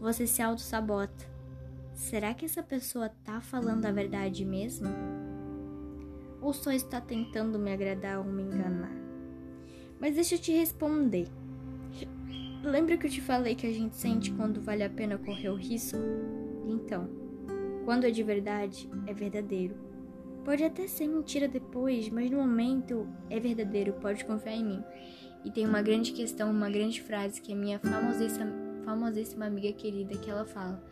você 0.00 0.26
se 0.26 0.40
auto-sabota. 0.40 1.26
Será 1.94 2.32
que 2.32 2.44
essa 2.44 2.62
pessoa 2.62 3.08
tá 3.24 3.40
falando 3.40 3.84
a 3.84 3.90
verdade 3.90 4.44
mesmo? 4.44 4.88
Ou 6.40 6.52
só 6.52 6.70
está 6.70 7.00
tentando 7.00 7.58
me 7.58 7.72
agradar 7.72 8.18
ou 8.18 8.24
me 8.24 8.42
enganar? 8.42 8.96
Mas 10.00 10.14
deixa 10.14 10.36
eu 10.36 10.38
te 10.38 10.52
responder. 10.52 11.26
Lembra 12.62 12.96
que 12.96 13.06
eu 13.06 13.10
te 13.10 13.20
falei 13.20 13.54
que 13.54 13.66
a 13.66 13.72
gente 13.72 13.96
sente 13.96 14.32
quando 14.32 14.60
vale 14.60 14.84
a 14.84 14.90
pena 14.90 15.18
correr 15.18 15.48
o 15.48 15.56
risco? 15.56 15.98
Então, 16.66 17.08
quando 17.84 18.04
é 18.04 18.10
de 18.10 18.22
verdade, 18.22 18.88
é 19.06 19.12
verdadeiro. 19.12 19.74
Pode 20.44 20.64
até 20.64 20.86
ser 20.86 21.08
mentira 21.08 21.48
depois, 21.48 22.08
mas 22.08 22.30
no 22.30 22.38
momento 22.38 23.08
é 23.28 23.38
verdadeiro, 23.40 23.94
pode 23.94 24.24
confiar 24.24 24.54
em 24.54 24.64
mim. 24.64 24.84
E 25.44 25.50
tem 25.50 25.66
uma 25.66 25.82
grande 25.82 26.12
questão, 26.12 26.50
uma 26.50 26.70
grande 26.70 27.02
frase 27.02 27.40
que 27.40 27.52
é 27.52 27.54
minha 27.54 27.78
famosíssima, 27.78 28.46
famosíssima 28.88 29.44
amiga 29.44 29.70
querida 29.72 30.16
que 30.16 30.30
ela 30.30 30.46
fala: 30.46 30.82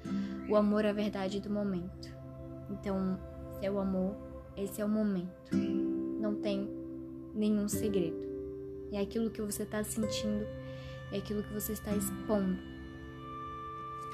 O 0.50 0.54
amor 0.54 0.84
é 0.84 0.90
a 0.90 0.92
verdade 0.92 1.40
do 1.40 1.48
momento. 1.48 2.14
Então, 2.70 3.18
se 3.58 3.64
é 3.64 3.70
o 3.70 3.78
amor, 3.78 4.14
esse 4.54 4.82
é 4.82 4.84
o 4.84 4.88
momento. 4.88 5.56
Não 6.20 6.34
tem 6.34 6.68
nenhum 7.34 7.66
segredo. 7.68 8.26
É 8.92 9.00
aquilo 9.00 9.30
que 9.30 9.40
você 9.40 9.62
está 9.62 9.82
sentindo, 9.82 10.46
é 11.10 11.16
aquilo 11.16 11.42
que 11.42 11.54
você 11.54 11.72
está 11.72 11.96
expondo. 11.96 12.58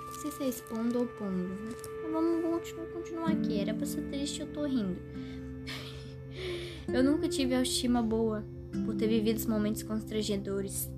Não 0.07 0.21
sei 0.21 0.31
se 0.31 0.43
é 0.45 0.49
expondo 0.49 1.01
ou 1.01 1.07
pondo, 1.07 1.49
né? 1.49 1.73
Vamos, 2.13 2.73
continuar 2.93 3.31
aqui. 3.31 3.59
Era 3.59 3.75
pra 3.75 3.85
ser 3.85 4.03
triste, 4.03 4.43
eu 4.43 4.47
tô 4.53 4.65
rindo. 4.65 5.01
eu 6.87 7.03
nunca 7.03 7.29
tive 7.29 7.55
autoestima 7.55 8.01
boa 8.01 8.45
por 8.85 8.95
ter 8.95 9.09
vivido 9.09 9.49
momentos 9.49 9.83
constrangedores, 9.83 10.89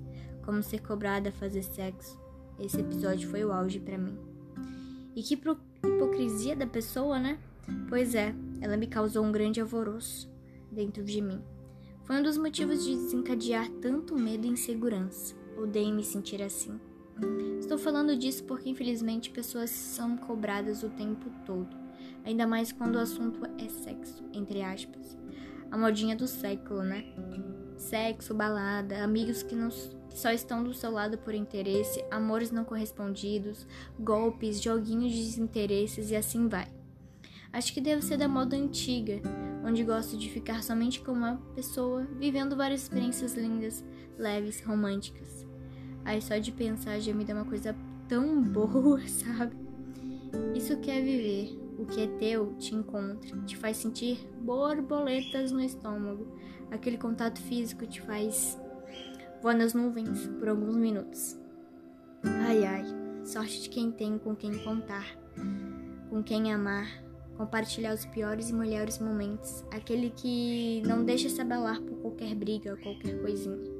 como 0.43 0.61
ser 0.61 0.81
cobrada 0.81 1.29
a 1.29 1.31
fazer 1.31 1.63
sexo. 1.63 2.24
Esse 2.59 2.79
episódio 2.79 3.29
foi 3.29 3.43
o 3.43 3.51
auge 3.51 3.79
para 3.79 3.97
mim. 3.97 4.17
E 5.15 5.21
que 5.21 5.33
hipocrisia 5.33 6.55
da 6.55 6.67
pessoa, 6.67 7.19
né? 7.19 7.39
Pois 7.89 8.15
é, 8.15 8.33
ela 8.61 8.77
me 8.77 8.87
causou 8.87 9.23
um 9.23 9.31
grande 9.31 9.59
alvoroço 9.59 10.29
dentro 10.71 11.03
de 11.03 11.21
mim. 11.21 11.41
Foi 12.03 12.17
um 12.17 12.23
dos 12.23 12.37
motivos 12.37 12.83
de 12.83 12.95
desencadear 12.95 13.69
tanto 13.81 14.15
medo 14.15 14.45
e 14.45 14.49
insegurança. 14.49 15.35
Odeio 15.57 15.93
me 15.93 16.03
sentir 16.03 16.41
assim. 16.41 16.79
Estou 17.59 17.77
falando 17.77 18.15
disso 18.15 18.43
porque 18.43 18.69
infelizmente 18.69 19.31
pessoas 19.31 19.69
são 19.69 20.17
cobradas 20.17 20.83
o 20.83 20.89
tempo 20.89 21.31
todo, 21.45 21.75
ainda 22.25 22.45
mais 22.45 22.71
quando 22.71 22.95
o 22.95 22.99
assunto 22.99 23.39
é 23.57 23.69
sexo, 23.69 24.23
entre 24.33 24.61
aspas. 24.61 25.17
A 25.71 25.77
modinha 25.77 26.15
do 26.15 26.27
século, 26.27 26.83
né? 26.83 27.05
Sexo, 27.77 28.33
balada, 28.33 29.03
amigos 29.03 29.41
que, 29.43 29.55
não, 29.55 29.69
só 30.15 30.31
estão 30.31 30.63
do 30.63 30.73
seu 30.73 30.89
lado 30.89 31.17
por 31.17 31.35
interesse, 31.35 32.03
amores 32.09 32.49
não 32.49 32.63
correspondidos, 32.63 33.67
golpes, 33.99 34.61
joguinhos 34.61 35.11
de 35.11 35.25
desinteresses 35.25 36.09
e 36.09 36.15
assim 36.15 36.47
vai. 36.47 36.67
Acho 37.51 37.73
que 37.73 37.81
deve 37.81 38.01
ser 38.01 38.17
da 38.17 38.27
moda 38.27 38.55
antiga, 38.55 39.21
onde 39.65 39.83
gosto 39.83 40.17
de 40.17 40.29
ficar 40.29 40.63
somente 40.63 41.01
com 41.01 41.11
uma 41.11 41.35
pessoa, 41.53 42.07
vivendo 42.17 42.55
várias 42.55 42.83
experiências 42.83 43.35
lindas, 43.35 43.83
leves, 44.17 44.61
românticas. 44.61 45.45
Aí 46.05 46.21
só 46.21 46.37
de 46.37 46.51
pensar 46.51 46.99
já 46.99 47.13
me 47.13 47.25
dá 47.25 47.33
uma 47.33 47.45
coisa 47.45 47.75
tão 48.07 48.41
boa, 48.41 48.99
sabe? 49.07 49.55
Isso 50.55 50.77
que 50.79 50.91
é 50.91 51.01
viver. 51.01 51.59
O 51.77 51.85
que 51.85 52.03
é 52.03 52.07
teu 52.07 52.55
te 52.57 52.73
encontra, 52.73 53.37
te 53.41 53.57
faz 53.57 53.75
sentir 53.75 54.25
borboletas 54.39 55.51
no 55.51 55.59
estômago. 55.59 56.25
Aquele 56.71 56.97
contato 56.97 57.41
físico 57.41 57.85
te 57.85 58.01
faz 58.01 58.57
voar 59.45 59.55
nas 59.55 59.75
nuvens 59.75 60.25
por 60.39 60.49
alguns 60.49 60.75
minutos. 60.75 61.39
Ai 62.23 62.65
ai, 62.65 62.83
sorte 63.23 63.61
de 63.61 63.69
quem 63.69 63.91
tem 63.91 64.17
com 64.17 64.35
quem 64.35 64.57
contar, 64.63 65.05
com 66.09 66.23
quem 66.23 66.51
amar, 66.51 66.87
compartilhar 67.37 67.93
os 67.93 68.07
piores 68.07 68.49
e 68.49 68.53
melhores 68.55 68.97
momentos, 68.97 69.63
aquele 69.71 70.09
que 70.09 70.81
não 70.87 71.05
deixa 71.05 71.29
se 71.29 71.39
abalar 71.39 71.79
por 71.79 71.95
qualquer 71.99 72.33
briga 72.33 72.75
qualquer 72.77 73.21
coisinha. 73.21 73.71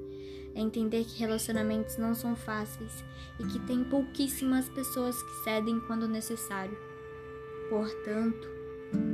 É 0.53 0.61
entender 0.61 1.03
que 1.03 1.19
relacionamentos 1.19 1.97
não 1.97 2.13
são 2.13 2.35
fáceis 2.35 3.03
e 3.39 3.47
que 3.47 3.59
tem 3.65 3.83
pouquíssimas 3.85 4.69
pessoas 4.69 5.19
que 5.19 5.43
cedem 5.45 5.79
quando 5.87 6.07
necessário. 6.07 6.77
Portanto, 7.71 8.47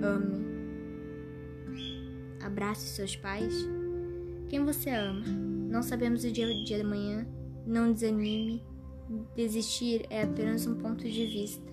ame. 0.04 0.52
Abrace 2.42 2.90
seus 2.90 3.16
pais. 3.16 3.56
Quem 4.50 4.66
você 4.66 4.90
ama? 4.90 5.24
Não 5.72 5.82
sabemos 5.82 6.24
o 6.24 6.32
dia, 6.32 6.46
o 6.46 6.66
dia 6.66 6.78
de 6.78 6.84
amanhã. 6.84 7.26
Não 7.66 7.92
desanime. 7.92 8.62
Desistir 9.36 10.06
é 10.10 10.24
apenas 10.24 10.68
um 10.68 10.76
ponto 10.76 11.04
de 11.10 11.26
vista 11.26 11.72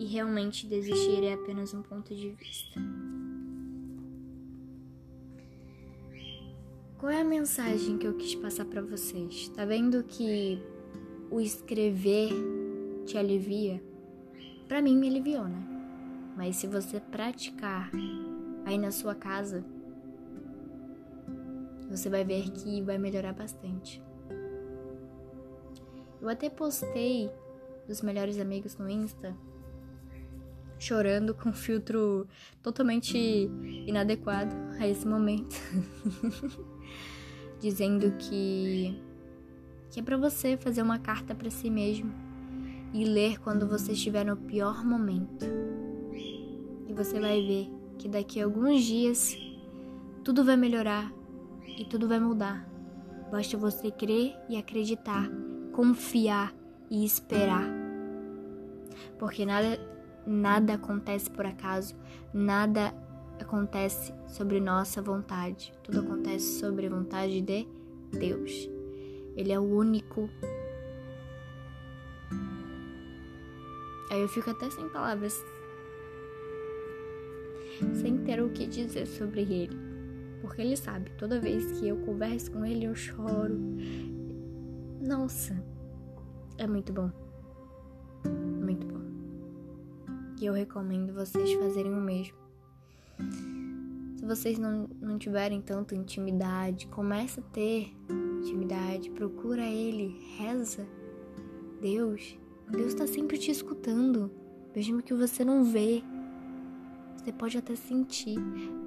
e 0.00 0.06
realmente 0.06 0.66
desistir 0.66 1.22
é 1.22 1.34
apenas 1.34 1.74
um 1.74 1.82
ponto 1.82 2.14
de 2.14 2.30
vista. 2.30 2.80
Qual 6.98 7.12
é 7.12 7.20
a 7.20 7.24
mensagem 7.24 7.98
que 7.98 8.06
eu 8.06 8.14
quis 8.14 8.34
passar 8.34 8.64
para 8.64 8.80
vocês? 8.80 9.48
Tá 9.50 9.66
vendo 9.66 10.02
que 10.02 10.58
o 11.30 11.38
escrever 11.38 12.30
te 13.04 13.18
alivia? 13.18 13.82
Para 14.66 14.80
mim 14.80 14.96
me 14.96 15.08
aliviou, 15.08 15.44
né? 15.44 15.62
Mas 16.34 16.56
se 16.56 16.66
você 16.66 16.98
praticar 16.98 17.90
aí 18.64 18.78
na 18.78 18.90
sua 18.90 19.14
casa, 19.14 19.62
você 21.90 22.08
vai 22.08 22.24
ver 22.24 22.50
que 22.50 22.80
vai 22.82 22.96
melhorar 22.96 23.32
bastante. 23.32 24.02
Eu 26.20 26.28
até 26.28 26.48
postei 26.48 27.30
dos 27.88 28.00
melhores 28.02 28.38
amigos 28.38 28.76
no 28.76 28.88
Insta 28.88 29.36
chorando 30.80 31.34
com 31.34 31.52
filtro 31.52 32.26
totalmente 32.62 33.18
inadequado 33.86 34.54
a 34.78 34.88
esse 34.88 35.06
momento. 35.06 35.54
Dizendo 37.60 38.12
que 38.18 38.98
que 39.90 39.98
é 39.98 40.02
para 40.02 40.16
você 40.16 40.56
fazer 40.56 40.82
uma 40.82 41.00
carta 41.00 41.34
para 41.34 41.50
si 41.50 41.68
mesmo 41.68 42.14
e 42.94 43.04
ler 43.04 43.40
quando 43.40 43.66
você 43.66 43.92
estiver 43.92 44.24
no 44.24 44.36
pior 44.36 44.84
momento. 44.84 45.44
E 46.88 46.92
você 46.92 47.20
vai 47.20 47.42
ver 47.42 47.68
que 47.98 48.08
daqui 48.08 48.40
a 48.40 48.44
alguns 48.44 48.82
dias 48.84 49.36
tudo 50.22 50.44
vai 50.44 50.56
melhorar 50.56 51.12
e 51.80 51.84
tudo 51.84 52.06
vai 52.06 52.20
mudar. 52.20 52.64
Basta 53.32 53.56
você 53.56 53.90
crer 53.90 54.36
e 54.48 54.56
acreditar, 54.56 55.28
confiar 55.72 56.54
e 56.88 57.04
esperar. 57.04 57.64
Porque 59.18 59.46
nada 59.46 59.80
Nada 60.26 60.74
acontece 60.74 61.30
por 61.30 61.46
acaso, 61.46 61.94
nada 62.32 62.94
acontece 63.40 64.12
sobre 64.28 64.60
nossa 64.60 65.00
vontade, 65.00 65.72
tudo 65.82 66.00
acontece 66.00 66.60
sobre 66.60 66.86
a 66.86 66.90
vontade 66.90 67.40
de 67.40 67.66
Deus. 68.12 68.68
Ele 69.34 69.50
é 69.50 69.58
o 69.58 69.62
único. 69.62 70.28
Aí 74.10 74.20
eu 74.20 74.28
fico 74.28 74.50
até 74.50 74.68
sem 74.70 74.88
palavras, 74.90 75.34
sem 77.94 78.18
ter 78.18 78.42
o 78.42 78.50
que 78.50 78.66
dizer 78.66 79.06
sobre 79.06 79.40
ele, 79.40 79.76
porque 80.40 80.62
ele 80.62 80.76
sabe, 80.76 81.10
toda 81.18 81.40
vez 81.40 81.78
que 81.78 81.88
eu 81.88 81.96
converso 81.98 82.50
com 82.50 82.64
ele 82.64 82.86
eu 82.86 82.94
choro. 82.94 83.58
Nossa, 85.00 85.62
é 86.58 86.66
muito 86.66 86.92
bom. 86.92 87.10
E 90.40 90.46
eu 90.46 90.54
recomendo 90.54 91.12
vocês 91.12 91.52
fazerem 91.52 91.92
o 91.92 92.00
mesmo. 92.00 92.34
Se 94.16 94.24
vocês 94.24 94.58
não, 94.58 94.88
não 94.98 95.18
tiverem 95.18 95.60
tanta 95.60 95.94
intimidade, 95.94 96.86
começa 96.86 97.42
a 97.42 97.44
ter 97.44 97.94
intimidade, 98.40 99.10
procura 99.10 99.62
Ele, 99.62 100.18
reza. 100.38 100.88
Deus, 101.78 102.38
Deus 102.70 102.86
está 102.86 103.06
sempre 103.06 103.36
te 103.36 103.50
escutando, 103.50 104.30
mesmo 104.74 105.02
que 105.02 105.12
você 105.12 105.44
não 105.44 105.62
vê. 105.62 106.02
Você 107.20 107.32
pode 107.32 107.58
até 107.58 107.76
sentir. 107.76 108.38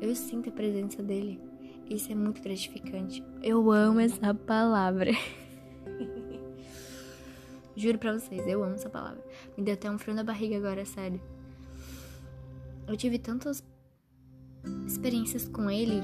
Eu 0.02 0.16
sinto 0.16 0.50
a 0.50 0.52
presença 0.52 1.04
dele. 1.04 1.40
Isso 1.88 2.12
é 2.12 2.16
muito 2.16 2.42
gratificante. 2.42 3.24
Eu 3.44 3.72
amo 3.72 4.00
essa 4.00 4.34
palavra. 4.34 5.12
Juro 7.78 8.00
pra 8.00 8.14
vocês, 8.14 8.48
eu 8.48 8.64
amo 8.64 8.74
essa 8.74 8.90
palavra. 8.90 9.24
Me 9.56 9.64
deu 9.64 9.76
até 9.76 9.90
um 9.90 10.00
frio 10.00 10.16
na 10.16 10.24
barriga 10.24 10.58
agora, 10.58 10.84
sério. 10.84 11.22
Eu 12.88 12.98
tive 12.98 13.20
tantas 13.20 13.64
experiências 14.88 15.48
com 15.48 15.70
ele 15.70 16.02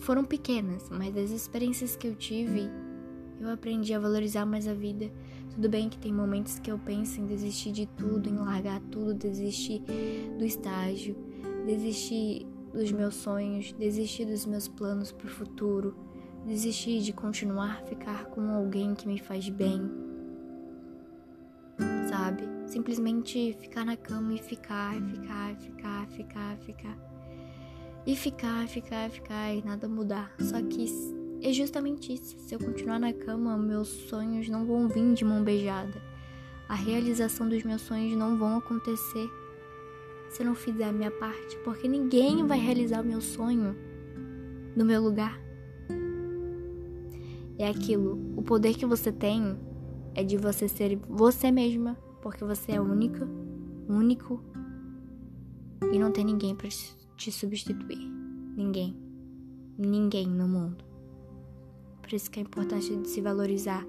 foram 0.00 0.24
pequenas, 0.24 0.90
mas 0.90 1.16
as 1.16 1.30
experiências 1.30 1.96
que 1.96 2.06
eu 2.06 2.14
tive, 2.14 2.70
eu 3.40 3.48
aprendi 3.50 3.94
a 3.94 3.98
valorizar 3.98 4.44
mais 4.44 4.68
a 4.68 4.74
vida. 4.74 5.10
Tudo 5.54 5.68
bem 5.68 5.88
que 5.88 5.98
tem 5.98 6.12
momentos 6.12 6.58
que 6.58 6.70
eu 6.70 6.78
penso 6.78 7.20
em 7.20 7.26
desistir 7.26 7.70
de 7.70 7.86
tudo, 7.86 8.28
em 8.28 8.36
largar 8.36 8.80
tudo, 8.90 9.14
desistir 9.14 9.82
do 10.36 10.44
estágio, 10.44 11.16
desistir 11.64 12.44
dos 12.72 12.90
meus 12.90 13.14
sonhos, 13.14 13.72
desistir 13.72 14.24
dos 14.24 14.44
meus 14.44 14.66
planos 14.66 15.12
para 15.12 15.28
o 15.28 15.30
futuro, 15.30 15.96
desistir 16.44 17.00
de 17.00 17.12
continuar 17.12 17.82
ficar 17.84 18.24
com 18.26 18.50
alguém 18.50 18.94
que 18.94 19.06
me 19.06 19.18
faz 19.18 19.48
bem. 19.48 19.80
Sabe? 22.08 22.42
Simplesmente 22.66 23.56
ficar 23.60 23.84
na 23.84 23.96
cama 23.96 24.34
e 24.34 24.38
ficar, 24.38 25.00
ficar, 25.02 25.54
ficar, 25.56 26.06
ficar, 26.08 26.56
ficar 26.58 27.14
e 28.06 28.16
ficar, 28.16 28.66
ficar, 28.68 29.08
ficar 29.08 29.54
e 29.54 29.64
nada 29.64 29.88
mudar. 29.88 30.34
Só 30.40 30.60
que 30.62 30.86
é 31.44 31.52
justamente 31.52 32.10
isso. 32.10 32.36
Se 32.38 32.54
eu 32.54 32.58
continuar 32.58 32.98
na 32.98 33.12
cama, 33.12 33.56
meus 33.58 33.88
sonhos 33.88 34.48
não 34.48 34.64
vão 34.64 34.88
vir 34.88 35.12
de 35.12 35.26
mão 35.26 35.44
beijada. 35.44 36.02
A 36.66 36.74
realização 36.74 37.46
dos 37.46 37.62
meus 37.62 37.82
sonhos 37.82 38.16
não 38.16 38.38
vão 38.38 38.56
acontecer 38.56 39.28
se 40.30 40.42
eu 40.42 40.46
não 40.46 40.54
fizer 40.54 40.84
a 40.84 40.92
minha 40.92 41.10
parte, 41.10 41.56
porque 41.58 41.86
ninguém 41.86 42.46
vai 42.46 42.58
realizar 42.58 43.02
o 43.02 43.06
meu 43.06 43.20
sonho 43.20 43.76
no 44.74 44.86
meu 44.86 45.02
lugar. 45.02 45.38
É 47.58 47.68
aquilo, 47.68 48.18
o 48.36 48.42
poder 48.42 48.74
que 48.74 48.86
você 48.86 49.12
tem 49.12 49.56
é 50.14 50.24
de 50.24 50.38
você 50.38 50.66
ser 50.66 50.98
você 51.06 51.50
mesma, 51.50 51.94
porque 52.22 52.42
você 52.42 52.72
é 52.72 52.80
única, 52.80 53.28
único 53.86 54.42
e 55.92 55.98
não 55.98 56.10
tem 56.10 56.24
ninguém 56.24 56.56
para 56.56 56.70
te 57.16 57.30
substituir. 57.30 58.10
Ninguém. 58.56 58.96
Ninguém 59.76 60.26
no 60.26 60.48
mundo. 60.48 60.93
Por 62.04 62.12
isso 62.12 62.30
que 62.30 62.38
é 62.38 62.42
importante 62.42 62.94
de 62.94 63.08
se 63.08 63.22
valorizar, 63.22 63.82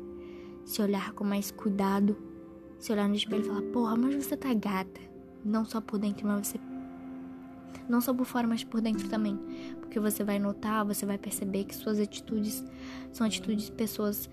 se 0.63 0.81
olhar 0.81 1.11
com 1.11 1.25
mais 1.25 1.51
cuidado, 1.51 2.15
se 2.79 2.93
olhar 2.93 3.09
no 3.09 3.15
espelho 3.15 3.41
e 3.41 3.45
falar, 3.45 3.61
porra, 3.73 3.97
mas 3.97 4.15
você 4.15 4.37
tá 4.37 4.53
gata. 4.53 5.01
Não 5.43 5.65
só 5.65 5.81
por 5.81 5.99
dentro, 5.99 6.25
mas 6.25 6.47
você. 6.47 6.59
Não 7.89 7.99
só 7.99 8.13
por 8.13 8.25
fora, 8.25 8.47
mas 8.47 8.63
por 8.63 8.79
dentro 8.79 9.09
também. 9.09 9.37
Porque 9.81 9.99
você 9.99 10.23
vai 10.23 10.39
notar, 10.39 10.85
você 10.85 11.05
vai 11.05 11.17
perceber 11.17 11.65
que 11.65 11.75
suas 11.75 11.99
atitudes 11.99 12.63
são 13.11 13.27
atitudes 13.27 13.65
de 13.65 13.73
pessoas 13.73 14.29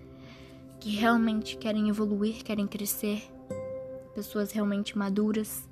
que 0.79 0.91
realmente 0.91 1.57
querem 1.57 1.89
evoluir, 1.89 2.45
querem 2.45 2.69
crescer, 2.69 3.29
pessoas 4.15 4.53
realmente 4.53 4.97
maduras, 4.97 5.69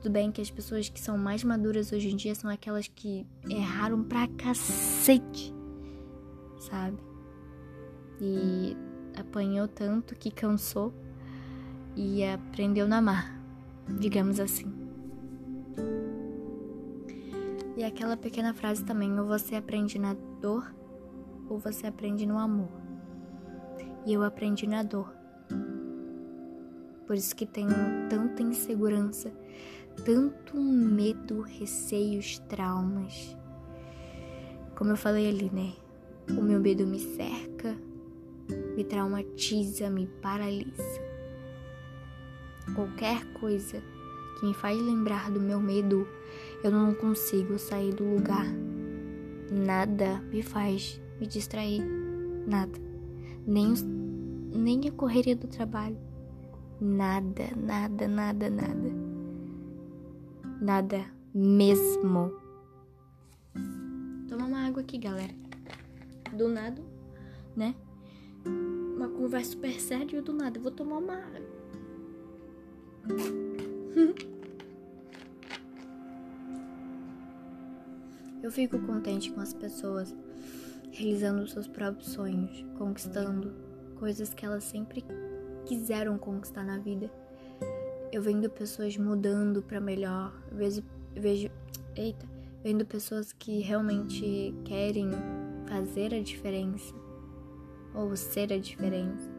tudo 0.00 0.12
bem 0.12 0.30
que 0.30 0.40
as 0.40 0.50
pessoas 0.50 0.88
que 0.88 1.00
são 1.00 1.18
mais 1.18 1.42
maduras 1.42 1.90
hoje 1.90 2.10
em 2.10 2.16
dia 2.16 2.34
são 2.36 2.48
aquelas 2.48 2.86
que 2.86 3.26
erraram 3.48 4.04
pra 4.04 4.28
cacete, 4.28 5.52
sabe? 6.60 7.09
E 8.20 8.76
apanhou 9.18 9.66
tanto 9.66 10.14
que 10.14 10.30
cansou 10.30 10.92
e 11.96 12.24
aprendeu 12.24 12.86
na 12.86 13.00
mar, 13.00 13.40
digamos 13.98 14.38
assim. 14.38 14.72
E 17.76 17.82
aquela 17.82 18.16
pequena 18.16 18.52
frase 18.52 18.84
também, 18.84 19.18
ou 19.18 19.26
você 19.26 19.56
aprende 19.56 19.98
na 19.98 20.14
dor, 20.40 20.74
ou 21.48 21.58
você 21.58 21.86
aprende 21.86 22.26
no 22.26 22.38
amor. 22.38 22.70
E 24.04 24.12
eu 24.12 24.22
aprendi 24.22 24.66
na 24.66 24.82
dor. 24.82 25.14
Por 27.06 27.16
isso 27.16 27.34
que 27.34 27.46
tenho 27.46 27.74
tanta 28.08 28.42
insegurança 28.42 29.32
tanto 30.04 30.56
medo, 30.56 31.40
receios, 31.40 32.38
traumas. 32.48 33.36
Como 34.76 34.90
eu 34.90 34.96
falei 34.96 35.28
ali, 35.28 35.50
né? 35.50 35.72
O 36.30 36.42
meu 36.42 36.60
medo 36.60 36.86
me 36.86 36.98
cerca, 36.98 37.76
me 38.76 38.84
traumatiza, 38.84 39.90
me 39.90 40.06
paralisa. 40.20 41.00
Qualquer 42.74 43.24
coisa 43.32 43.82
que 44.38 44.46
me 44.46 44.54
faz 44.54 44.80
lembrar 44.80 45.30
do 45.30 45.40
meu 45.40 45.60
medo, 45.60 46.06
eu 46.62 46.70
não 46.70 46.94
consigo 46.94 47.58
sair 47.58 47.94
do 47.94 48.04
lugar. 48.04 48.46
Nada 49.50 50.20
me 50.32 50.42
faz 50.42 51.00
me 51.20 51.26
distrair, 51.26 51.82
nada. 52.46 52.78
Nem, 53.46 53.74
nem 54.54 54.88
a 54.88 54.92
correria 54.92 55.36
do 55.36 55.48
trabalho. 55.48 55.98
Nada, 56.80 57.50
nada, 57.56 58.08
nada, 58.08 58.48
nada. 58.48 58.90
Nada 60.60 61.04
mesmo. 61.34 62.32
Toma 64.28 64.46
uma 64.46 64.66
água 64.66 64.82
aqui, 64.82 64.98
galera. 64.98 65.34
Do 66.32 66.48
nada, 66.48 66.82
né? 67.56 67.74
Conversa 69.20 69.50
super 69.50 69.78
séria 69.78 70.16
e 70.16 70.20
do 70.22 70.32
nada 70.32 70.56
eu 70.56 70.62
vou 70.62 70.72
tomar 70.72 70.96
uma 70.96 71.12
água. 71.12 71.40
Eu 78.42 78.50
fico 78.50 78.78
contente 78.80 79.30
com 79.30 79.40
as 79.42 79.52
pessoas 79.52 80.16
realizando 80.90 81.46
seus 81.46 81.68
próprios 81.68 82.12
sonhos, 82.12 82.64
conquistando 82.78 83.52
coisas 83.96 84.32
que 84.32 84.46
elas 84.46 84.64
sempre 84.64 85.04
quiseram 85.66 86.16
conquistar 86.16 86.64
na 86.64 86.78
vida 86.78 87.10
eu 88.10 88.22
vendo 88.22 88.48
pessoas 88.48 88.96
mudando 88.96 89.62
para 89.62 89.78
melhor, 89.78 90.32
eu 90.50 90.56
vejo, 90.56 90.82
vejo, 91.14 91.50
eita, 91.94 92.26
vendo 92.64 92.86
pessoas 92.86 93.32
que 93.34 93.60
realmente 93.60 94.54
querem 94.64 95.10
fazer 95.68 96.14
a 96.14 96.20
diferença 96.22 96.94
ou 97.94 98.14
ser 98.16 98.52
a 98.52 98.58
diferença. 98.58 99.30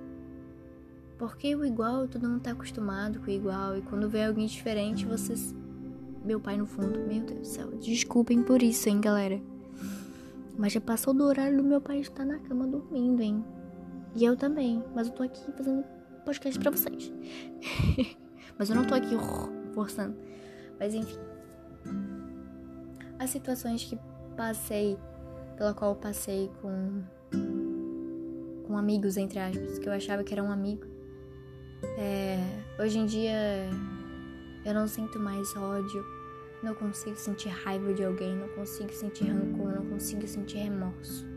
Porque 1.17 1.55
o 1.55 1.65
igual, 1.65 2.07
todo 2.07 2.27
mundo 2.27 2.41
tá 2.41 2.51
acostumado 2.51 3.19
com 3.19 3.27
o 3.27 3.29
igual, 3.29 3.77
e 3.77 3.81
quando 3.81 4.09
vem 4.09 4.25
alguém 4.25 4.47
diferente, 4.47 5.05
vocês. 5.05 5.53
Meu 6.23 6.39
pai 6.39 6.55
no 6.57 6.67
fundo, 6.67 6.99
meu 6.99 7.23
Deus 7.23 7.39
do 7.39 7.45
céu, 7.45 7.71
desculpem 7.77 8.43
por 8.43 8.61
isso, 8.61 8.87
hein, 8.89 9.01
galera. 9.01 9.41
Mas 10.57 10.73
já 10.73 10.81
passou 10.81 11.13
do 11.13 11.23
horário 11.23 11.57
do 11.57 11.63
meu 11.63 11.81
pai 11.81 11.99
estar 11.99 12.25
na 12.25 12.37
cama 12.37 12.67
dormindo, 12.67 13.21
hein? 13.21 13.43
E 14.15 14.25
eu 14.25 14.35
também, 14.35 14.83
mas 14.93 15.07
eu 15.07 15.13
tô 15.13 15.23
aqui 15.23 15.51
fazendo 15.53 15.83
podcast 16.25 16.59
pra 16.59 16.71
vocês. 16.71 17.11
Mas 18.57 18.69
eu 18.69 18.75
não 18.75 18.85
tô 18.85 18.93
aqui 18.93 19.15
forçando. 19.73 20.15
Mas 20.79 20.93
enfim. 20.93 21.17
As 23.17 23.29
situações 23.29 23.83
que 23.85 23.97
passei, 24.35 24.97
pela 25.57 25.73
qual 25.73 25.95
passei 25.95 26.51
com 26.61 27.01
com 28.71 28.77
amigos 28.77 29.17
entre 29.17 29.37
aspas, 29.37 29.77
que 29.77 29.89
eu 29.89 29.91
achava 29.91 30.23
que 30.23 30.33
era 30.33 30.41
um 30.41 30.49
amigo. 30.49 30.85
É, 31.97 32.37
hoje 32.79 32.99
em 32.99 33.05
dia 33.05 33.69
eu 34.63 34.73
não 34.73 34.87
sinto 34.87 35.19
mais 35.19 35.53
ódio, 35.57 36.05
não 36.63 36.73
consigo 36.73 37.17
sentir 37.17 37.49
raiva 37.49 37.93
de 37.93 38.01
alguém, 38.01 38.33
não 38.33 38.47
consigo 38.49 38.93
sentir 38.93 39.25
rancor, 39.25 39.73
não 39.73 39.85
consigo 39.89 40.25
sentir 40.25 40.59
remorso. 40.59 41.27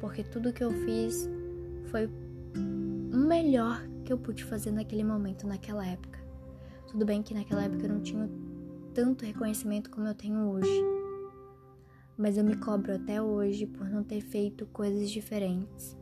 Porque 0.00 0.24
tudo 0.24 0.52
que 0.52 0.64
eu 0.64 0.72
fiz 0.72 1.30
foi 1.92 2.06
o 2.56 3.16
melhor 3.16 3.80
que 4.04 4.12
eu 4.12 4.18
pude 4.18 4.42
fazer 4.42 4.72
naquele 4.72 5.04
momento, 5.04 5.46
naquela 5.46 5.86
época. 5.86 6.18
Tudo 6.88 7.04
bem 7.04 7.22
que 7.22 7.34
naquela 7.34 7.62
época 7.62 7.84
eu 7.86 7.90
não 7.90 8.00
tinha 8.00 8.28
tanto 8.92 9.24
reconhecimento 9.24 9.90
como 9.90 10.08
eu 10.08 10.14
tenho 10.14 10.50
hoje. 10.50 10.82
Mas 12.16 12.36
eu 12.36 12.42
me 12.42 12.56
cobro 12.56 12.92
até 12.92 13.22
hoje 13.22 13.64
por 13.64 13.88
não 13.88 14.02
ter 14.02 14.20
feito 14.20 14.66
coisas 14.66 15.08
diferentes. 15.08 15.96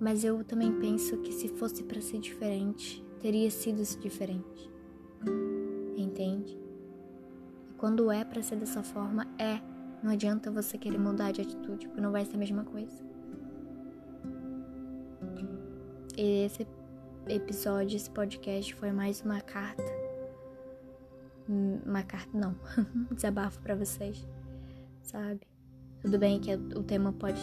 Mas 0.00 0.24
eu 0.24 0.42
também 0.44 0.72
penso 0.80 1.18
que 1.18 1.32
se 1.32 1.48
fosse 1.48 1.82
para 1.82 2.00
ser 2.00 2.18
diferente, 2.18 3.04
teria 3.20 3.50
sido 3.50 3.82
diferente. 4.00 4.70
Entende? 5.96 6.58
E 7.70 7.74
quando 7.74 8.10
é 8.10 8.24
para 8.24 8.42
ser 8.42 8.56
dessa 8.56 8.82
forma, 8.82 9.26
é. 9.38 9.60
Não 10.02 10.12
adianta 10.12 10.50
você 10.50 10.76
querer 10.76 10.98
mudar 10.98 11.32
de 11.32 11.40
atitude, 11.40 11.86
porque 11.86 12.00
não 12.00 12.12
vai 12.12 12.24
ser 12.24 12.36
a 12.36 12.38
mesma 12.38 12.64
coisa. 12.64 13.02
E 16.16 16.44
esse 16.44 16.66
episódio, 17.26 17.96
esse 17.96 18.10
podcast 18.10 18.74
foi 18.74 18.92
mais 18.92 19.22
uma 19.22 19.40
carta 19.40 20.04
uma 21.48 22.02
carta, 22.02 22.30
não, 22.36 22.56
desabafo 23.12 23.60
para 23.60 23.74
vocês, 23.74 24.26
sabe? 25.02 25.40
Tudo 26.00 26.18
bem 26.18 26.40
que 26.40 26.54
o 26.54 26.82
tema 26.82 27.12
pode 27.12 27.40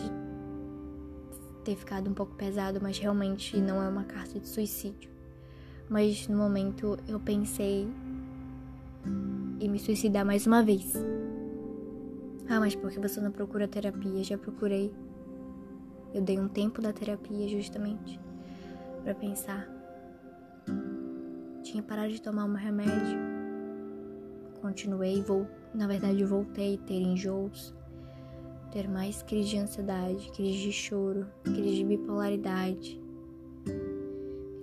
ter 1.62 1.76
ficado 1.76 2.10
um 2.10 2.14
pouco 2.14 2.36
pesado, 2.36 2.80
mas 2.82 2.98
realmente 2.98 3.58
não 3.58 3.82
é 3.82 3.88
uma 3.88 4.04
carta 4.04 4.40
de 4.40 4.48
suicídio. 4.48 5.10
Mas 5.90 6.28
no 6.28 6.38
momento 6.38 6.98
eu 7.08 7.20
pensei 7.20 7.88
em 9.60 9.70
me 9.70 9.80
suicidar 9.80 10.26
mais 10.26 10.48
uma 10.48 10.64
vez. 10.64 10.94
Ah, 12.50 12.60
mas 12.60 12.76
por 12.76 12.92
que 12.92 13.00
você 13.00 13.22
não 13.22 13.32
procura 13.32 13.68
terapia? 13.68 14.24
Já 14.24 14.38
procurei. 14.38 14.94
Eu 16.14 16.22
dei 16.22 16.40
um 16.40 16.48
tempo 16.48 16.82
da 16.82 16.92
terapia 16.92 17.48
justamente 17.48 18.20
para 19.04 19.16
pensar. 19.16 19.68
Tinha 21.64 21.82
parado 21.84 22.12
de 22.12 22.22
tomar 22.22 22.46
um 22.46 22.54
remédio 22.54 23.32
continuei, 24.62 25.22
vou, 25.22 25.48
na 25.74 25.88
verdade 25.88 26.24
voltei 26.24 26.76
a 26.76 26.88
ter 26.88 27.02
enjoos, 27.02 27.74
ter 28.72 28.88
mais 28.88 29.22
crise 29.22 29.50
de 29.50 29.58
ansiedade, 29.58 30.32
crise 30.32 30.60
de 30.60 30.72
choro, 30.72 31.28
crise 31.44 31.76
de 31.76 31.84
bipolaridade. 31.84 33.00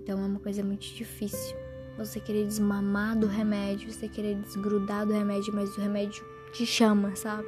Então 0.02 0.18
é 0.18 0.26
uma 0.26 0.40
coisa 0.40 0.64
muito 0.64 0.86
difícil. 0.86 1.56
Você 1.98 2.18
querer 2.18 2.46
desmamar 2.46 3.18
do 3.18 3.26
remédio, 3.26 3.92
você 3.92 4.08
querer 4.08 4.36
desgrudar 4.36 5.06
do 5.06 5.12
remédio, 5.12 5.54
mas 5.54 5.76
o 5.76 5.80
remédio 5.80 6.24
te 6.52 6.64
chama, 6.64 7.14
sabe? 7.14 7.46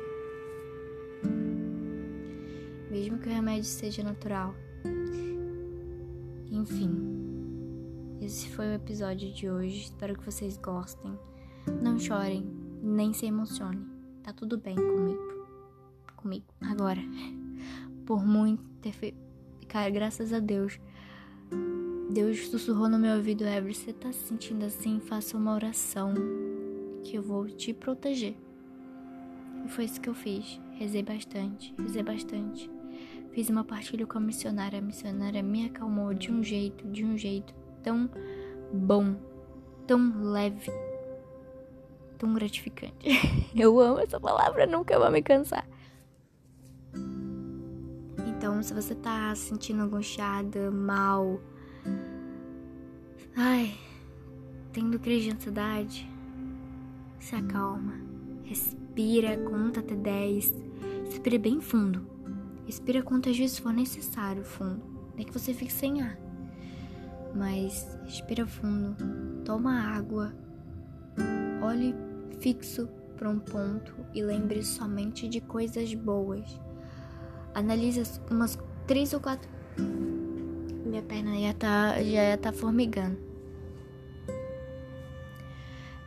Mesmo 2.90 3.18
que 3.18 3.28
o 3.28 3.32
remédio 3.32 3.64
seja 3.64 4.02
natural. 4.02 4.54
Enfim. 6.50 7.20
Esse 8.20 8.50
foi 8.50 8.66
o 8.66 8.74
episódio 8.74 9.32
de 9.32 9.48
hoje. 9.48 9.84
Espero 9.84 10.18
que 10.18 10.24
vocês 10.24 10.58
gostem. 10.58 11.18
Não 11.82 11.98
chorem, 11.98 12.44
nem 12.82 13.14
se 13.14 13.24
emocionem. 13.24 13.86
Tá 14.22 14.32
tudo 14.32 14.58
bem 14.58 14.74
comigo. 14.74 15.29
Comigo. 16.20 16.44
Agora, 16.60 17.00
por 18.04 18.24
muito 18.24 18.62
ter 18.80 18.92
feito. 18.92 19.18
Cara, 19.68 19.88
graças 19.88 20.32
a 20.32 20.40
Deus. 20.40 20.78
Deus 22.12 22.48
sussurrou 22.48 22.88
no 22.88 22.98
meu 22.98 23.16
ouvido, 23.16 23.44
Ever, 23.44 23.72
você 23.72 23.92
tá 23.92 24.12
se 24.12 24.26
sentindo 24.26 24.64
assim? 24.64 24.98
Faça 24.98 25.36
uma 25.36 25.54
oração 25.54 26.12
que 27.04 27.16
eu 27.16 27.22
vou 27.22 27.46
te 27.46 27.72
proteger. 27.72 28.36
E 29.64 29.68
foi 29.68 29.84
isso 29.84 30.00
que 30.00 30.08
eu 30.08 30.14
fiz. 30.14 30.60
Rezei 30.72 31.02
bastante, 31.02 31.74
rezei 31.78 32.02
bastante. 32.02 32.70
Fiz 33.32 33.48
uma 33.48 33.62
partilha 33.62 34.06
com 34.06 34.18
a 34.18 34.20
missionária. 34.20 34.78
A 34.78 34.82
missionária 34.82 35.42
me 35.42 35.66
acalmou 35.66 36.12
de 36.12 36.32
um 36.32 36.42
jeito, 36.42 36.86
de 36.88 37.04
um 37.04 37.16
jeito 37.16 37.54
tão 37.82 38.10
bom, 38.72 39.14
tão 39.86 40.32
leve, 40.32 40.70
tão 42.18 42.34
gratificante. 42.34 42.94
Eu 43.54 43.78
amo 43.80 44.00
essa 44.00 44.18
palavra, 44.18 44.66
nunca 44.66 44.98
vou 44.98 45.10
me 45.10 45.22
cansar. 45.22 45.59
Se 48.62 48.74
você 48.74 48.94
tá 48.94 49.34
se 49.34 49.48
sentindo 49.48 49.82
angustiada, 49.82 50.70
mal, 50.70 51.40
ai, 53.36 53.74
tendo 54.72 54.98
crise 54.98 55.28
de 55.28 55.36
ansiedade, 55.36 56.10
se 57.18 57.34
acalma, 57.34 57.94
respira, 58.44 59.38
conta 59.38 59.80
até 59.80 59.94
10, 59.96 60.54
respira 61.06 61.38
bem 61.38 61.60
fundo. 61.60 62.06
Respira 62.66 63.02
quantas 63.02 63.36
vezes 63.36 63.58
for 63.58 63.72
necessário 63.72 64.44
fundo, 64.44 64.82
nem 65.16 65.26
que 65.26 65.32
você 65.32 65.52
fique 65.52 65.72
sem 65.72 66.02
ar 66.02 66.30
mas 67.34 67.98
respira 68.04 68.46
fundo, 68.46 68.96
toma 69.44 69.80
água, 69.80 70.32
olhe 71.62 71.94
fixo 72.40 72.88
para 73.16 73.28
um 73.28 73.38
ponto 73.38 73.94
e 74.14 74.22
lembre 74.22 74.62
somente 74.62 75.28
de 75.28 75.40
coisas 75.40 75.94
boas. 75.94 76.60
Analise 77.54 78.02
umas 78.30 78.58
três 78.86 79.12
ou 79.12 79.20
quatro. 79.20 79.48
Minha 80.84 81.02
perna 81.02 81.38
já 81.40 81.52
tá, 81.54 82.02
já 82.02 82.36
tá 82.36 82.52
formigando. 82.52 83.18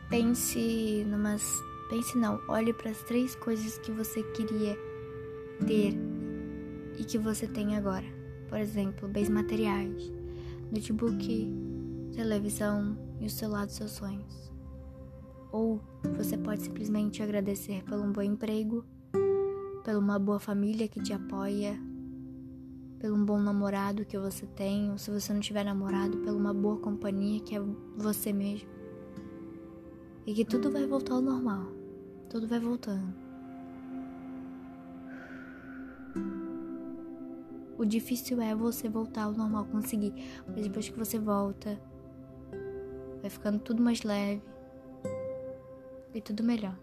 Pense 0.08 1.04
numas. 1.08 1.44
Pense 1.90 2.16
não, 2.16 2.40
olhe 2.48 2.72
para 2.72 2.90
as 2.90 3.02
três 3.02 3.34
coisas 3.36 3.78
que 3.78 3.92
você 3.92 4.22
queria 4.22 4.76
ter 5.66 5.94
e 6.98 7.04
que 7.04 7.18
você 7.18 7.46
tem 7.46 7.76
agora. 7.76 8.06
Por 8.48 8.58
exemplo, 8.58 9.08
bens 9.08 9.28
materiais 9.28 10.12
notebook, 10.70 11.52
televisão 12.14 12.98
e 13.20 13.26
o 13.26 13.30
celular 13.30 13.66
dos 13.66 13.76
seus 13.76 13.92
sonhos. 13.92 14.52
Ou 15.52 15.80
você 16.16 16.36
pode 16.36 16.62
simplesmente 16.62 17.22
agradecer 17.22 17.82
pelo 17.84 18.02
um 18.02 18.12
bom 18.12 18.22
emprego, 18.22 18.84
pela 19.84 19.98
uma 19.98 20.18
boa 20.18 20.40
família 20.40 20.88
que 20.88 21.00
te 21.00 21.12
apoia, 21.12 21.78
pelo 22.98 23.16
um 23.16 23.24
bom 23.24 23.38
namorado 23.38 24.06
que 24.06 24.18
você 24.18 24.46
tem, 24.46 24.90
ou 24.90 24.96
se 24.96 25.10
você 25.10 25.32
não 25.32 25.40
tiver 25.40 25.62
namorado, 25.62 26.16
pela 26.18 26.36
uma 26.36 26.54
boa 26.54 26.78
companhia 26.78 27.38
que 27.40 27.54
é 27.54 27.60
você 27.94 28.32
mesmo. 28.32 28.68
E 30.26 30.32
que 30.32 30.42
tudo 30.42 30.70
vai 30.70 30.86
voltar 30.86 31.14
ao 31.14 31.20
normal. 31.20 31.66
Tudo 32.30 32.48
vai 32.48 32.58
voltando. 32.58 33.14
O 37.76 37.84
difícil 37.84 38.40
é 38.40 38.54
você 38.54 38.88
voltar 38.88 39.24
ao 39.24 39.32
normal, 39.32 39.66
conseguir. 39.66 40.14
Mas 40.46 40.62
depois 40.62 40.88
que 40.88 40.98
você 40.98 41.18
volta, 41.18 41.78
vai 43.20 43.28
ficando 43.28 43.58
tudo 43.58 43.82
mais 43.82 44.02
leve 44.02 44.42
e 46.14 46.22
tudo 46.22 46.42
melhor. 46.42 46.78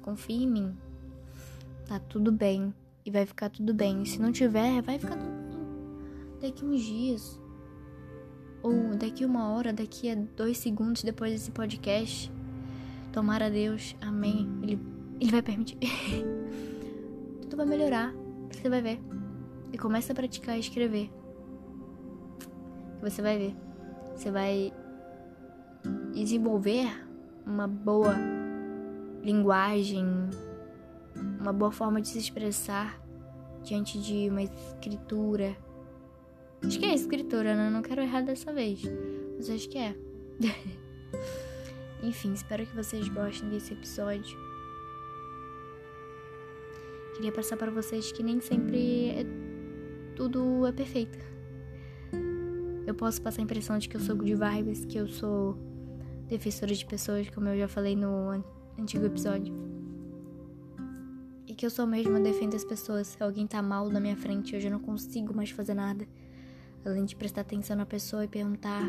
Confie 0.00 0.44
em 0.44 0.50
mim. 0.50 0.91
Tá 1.86 1.98
tudo 1.98 2.32
bem 2.32 2.72
e 3.04 3.10
vai 3.10 3.26
ficar 3.26 3.50
tudo 3.50 3.74
bem. 3.74 4.02
E 4.02 4.06
se 4.06 4.20
não 4.20 4.32
tiver, 4.32 4.82
vai 4.82 4.98
ficar 4.98 5.16
tudo 5.16 5.30
bem. 5.30 5.52
Daqui 6.40 6.64
uns 6.64 6.80
dias, 6.80 7.40
ou 8.62 8.96
daqui 8.96 9.24
uma 9.24 9.48
hora, 9.50 9.72
daqui 9.72 10.10
a 10.10 10.14
dois 10.14 10.58
segundos 10.58 11.02
depois 11.02 11.32
desse 11.32 11.50
podcast, 11.50 12.32
tomara 13.12 13.50
Deus, 13.50 13.96
amém. 14.00 14.48
Ele, 14.62 14.80
ele 15.20 15.30
vai 15.30 15.42
permitir. 15.42 15.78
tudo 17.42 17.56
vai 17.56 17.66
melhorar. 17.66 18.12
Você 18.50 18.68
vai 18.68 18.82
ver 18.82 19.00
e 19.72 19.78
começa 19.78 20.12
a 20.12 20.16
praticar 20.16 20.58
escrever. 20.58 21.10
Você 23.00 23.22
vai 23.22 23.38
ver. 23.38 23.56
Você 24.14 24.30
vai 24.30 24.72
desenvolver 26.14 26.86
uma 27.44 27.66
boa 27.66 28.14
linguagem, 29.22 30.06
uma 31.42 31.52
boa 31.52 31.72
forma 31.72 32.00
de 32.00 32.08
se 32.08 32.18
expressar 32.18 33.00
diante 33.64 34.00
de 34.00 34.28
uma 34.30 34.42
escritura. 34.42 35.56
Acho 36.64 36.78
que 36.78 36.86
é 36.86 36.94
escritura, 36.94 37.54
né? 37.54 37.68
Não 37.68 37.82
quero 37.82 38.00
errar 38.00 38.22
dessa 38.22 38.52
vez, 38.52 38.80
mas 39.36 39.50
acho 39.50 39.68
que 39.68 39.78
é. 39.78 39.94
Enfim, 42.02 42.32
espero 42.32 42.64
que 42.64 42.74
vocês 42.74 43.08
gostem 43.08 43.48
desse 43.48 43.72
episódio. 43.72 44.38
Queria 47.14 47.32
passar 47.32 47.56
para 47.56 47.70
vocês 47.70 48.10
que 48.12 48.22
nem 48.22 48.40
sempre 48.40 49.10
é 49.10 49.26
tudo 50.14 50.66
é 50.66 50.72
perfeito. 50.72 51.18
Eu 52.86 52.94
posso 52.94 53.20
passar 53.20 53.40
a 53.40 53.44
impressão 53.44 53.78
de 53.78 53.88
que 53.88 53.96
eu 53.96 54.00
sou 54.00 54.16
de 54.16 54.34
vibes, 54.34 54.84
que 54.84 54.98
eu 54.98 55.06
sou 55.08 55.56
defensora 56.26 56.74
de 56.74 56.84
pessoas, 56.86 57.28
como 57.30 57.48
eu 57.48 57.58
já 57.58 57.68
falei 57.68 57.94
no 57.94 58.42
antigo 58.78 59.06
episódio. 59.06 59.71
Que 61.62 61.66
eu 61.66 61.70
sou 61.70 61.86
mesmo 61.86 62.20
defendo 62.20 62.56
as 62.56 62.64
pessoas. 62.64 63.06
Se 63.06 63.22
alguém 63.22 63.46
tá 63.46 63.62
mal 63.62 63.88
na 63.88 64.00
minha 64.00 64.16
frente, 64.16 64.52
eu 64.52 64.60
já 64.60 64.68
não 64.68 64.80
consigo 64.80 65.32
mais 65.32 65.50
fazer 65.50 65.74
nada. 65.74 66.04
Além 66.84 67.04
de 67.04 67.14
prestar 67.14 67.42
atenção 67.42 67.76
na 67.76 67.86
pessoa 67.86 68.24
e 68.24 68.26
perguntar, 68.26 68.82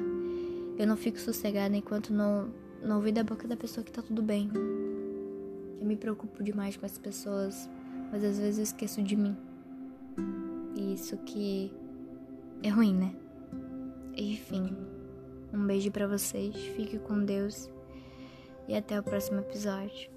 eu 0.76 0.88
não 0.88 0.98
fico 0.98 1.20
sossegada 1.20 1.78
enquanto 1.78 2.12
não, 2.12 2.50
não 2.82 2.96
ouvir 2.96 3.12
da 3.12 3.24
boca 3.24 3.48
da 3.48 3.56
pessoa 3.56 3.84
que 3.84 3.92
tá 3.92 4.02
tudo 4.02 4.24
bem. 4.24 4.50
Eu 5.80 5.86
me 5.86 5.96
preocupo 5.96 6.44
demais 6.44 6.76
com 6.76 6.84
as 6.84 6.98
pessoas, 6.98 7.70
mas 8.12 8.24
às 8.24 8.40
vezes 8.40 8.58
eu 8.58 8.64
esqueço 8.64 9.04
de 9.04 9.16
mim. 9.16 9.38
E 10.76 10.96
isso 10.96 11.16
que 11.18 11.72
é 12.64 12.70
ruim, 12.70 12.96
né? 12.96 13.14
Enfim, 14.18 14.76
um 15.54 15.64
beijo 15.68 15.92
para 15.92 16.08
vocês, 16.08 16.56
fique 16.76 16.98
com 16.98 17.24
Deus 17.24 17.70
e 18.68 18.76
até 18.76 19.00
o 19.00 19.04
próximo 19.04 19.42
episódio. 19.42 20.13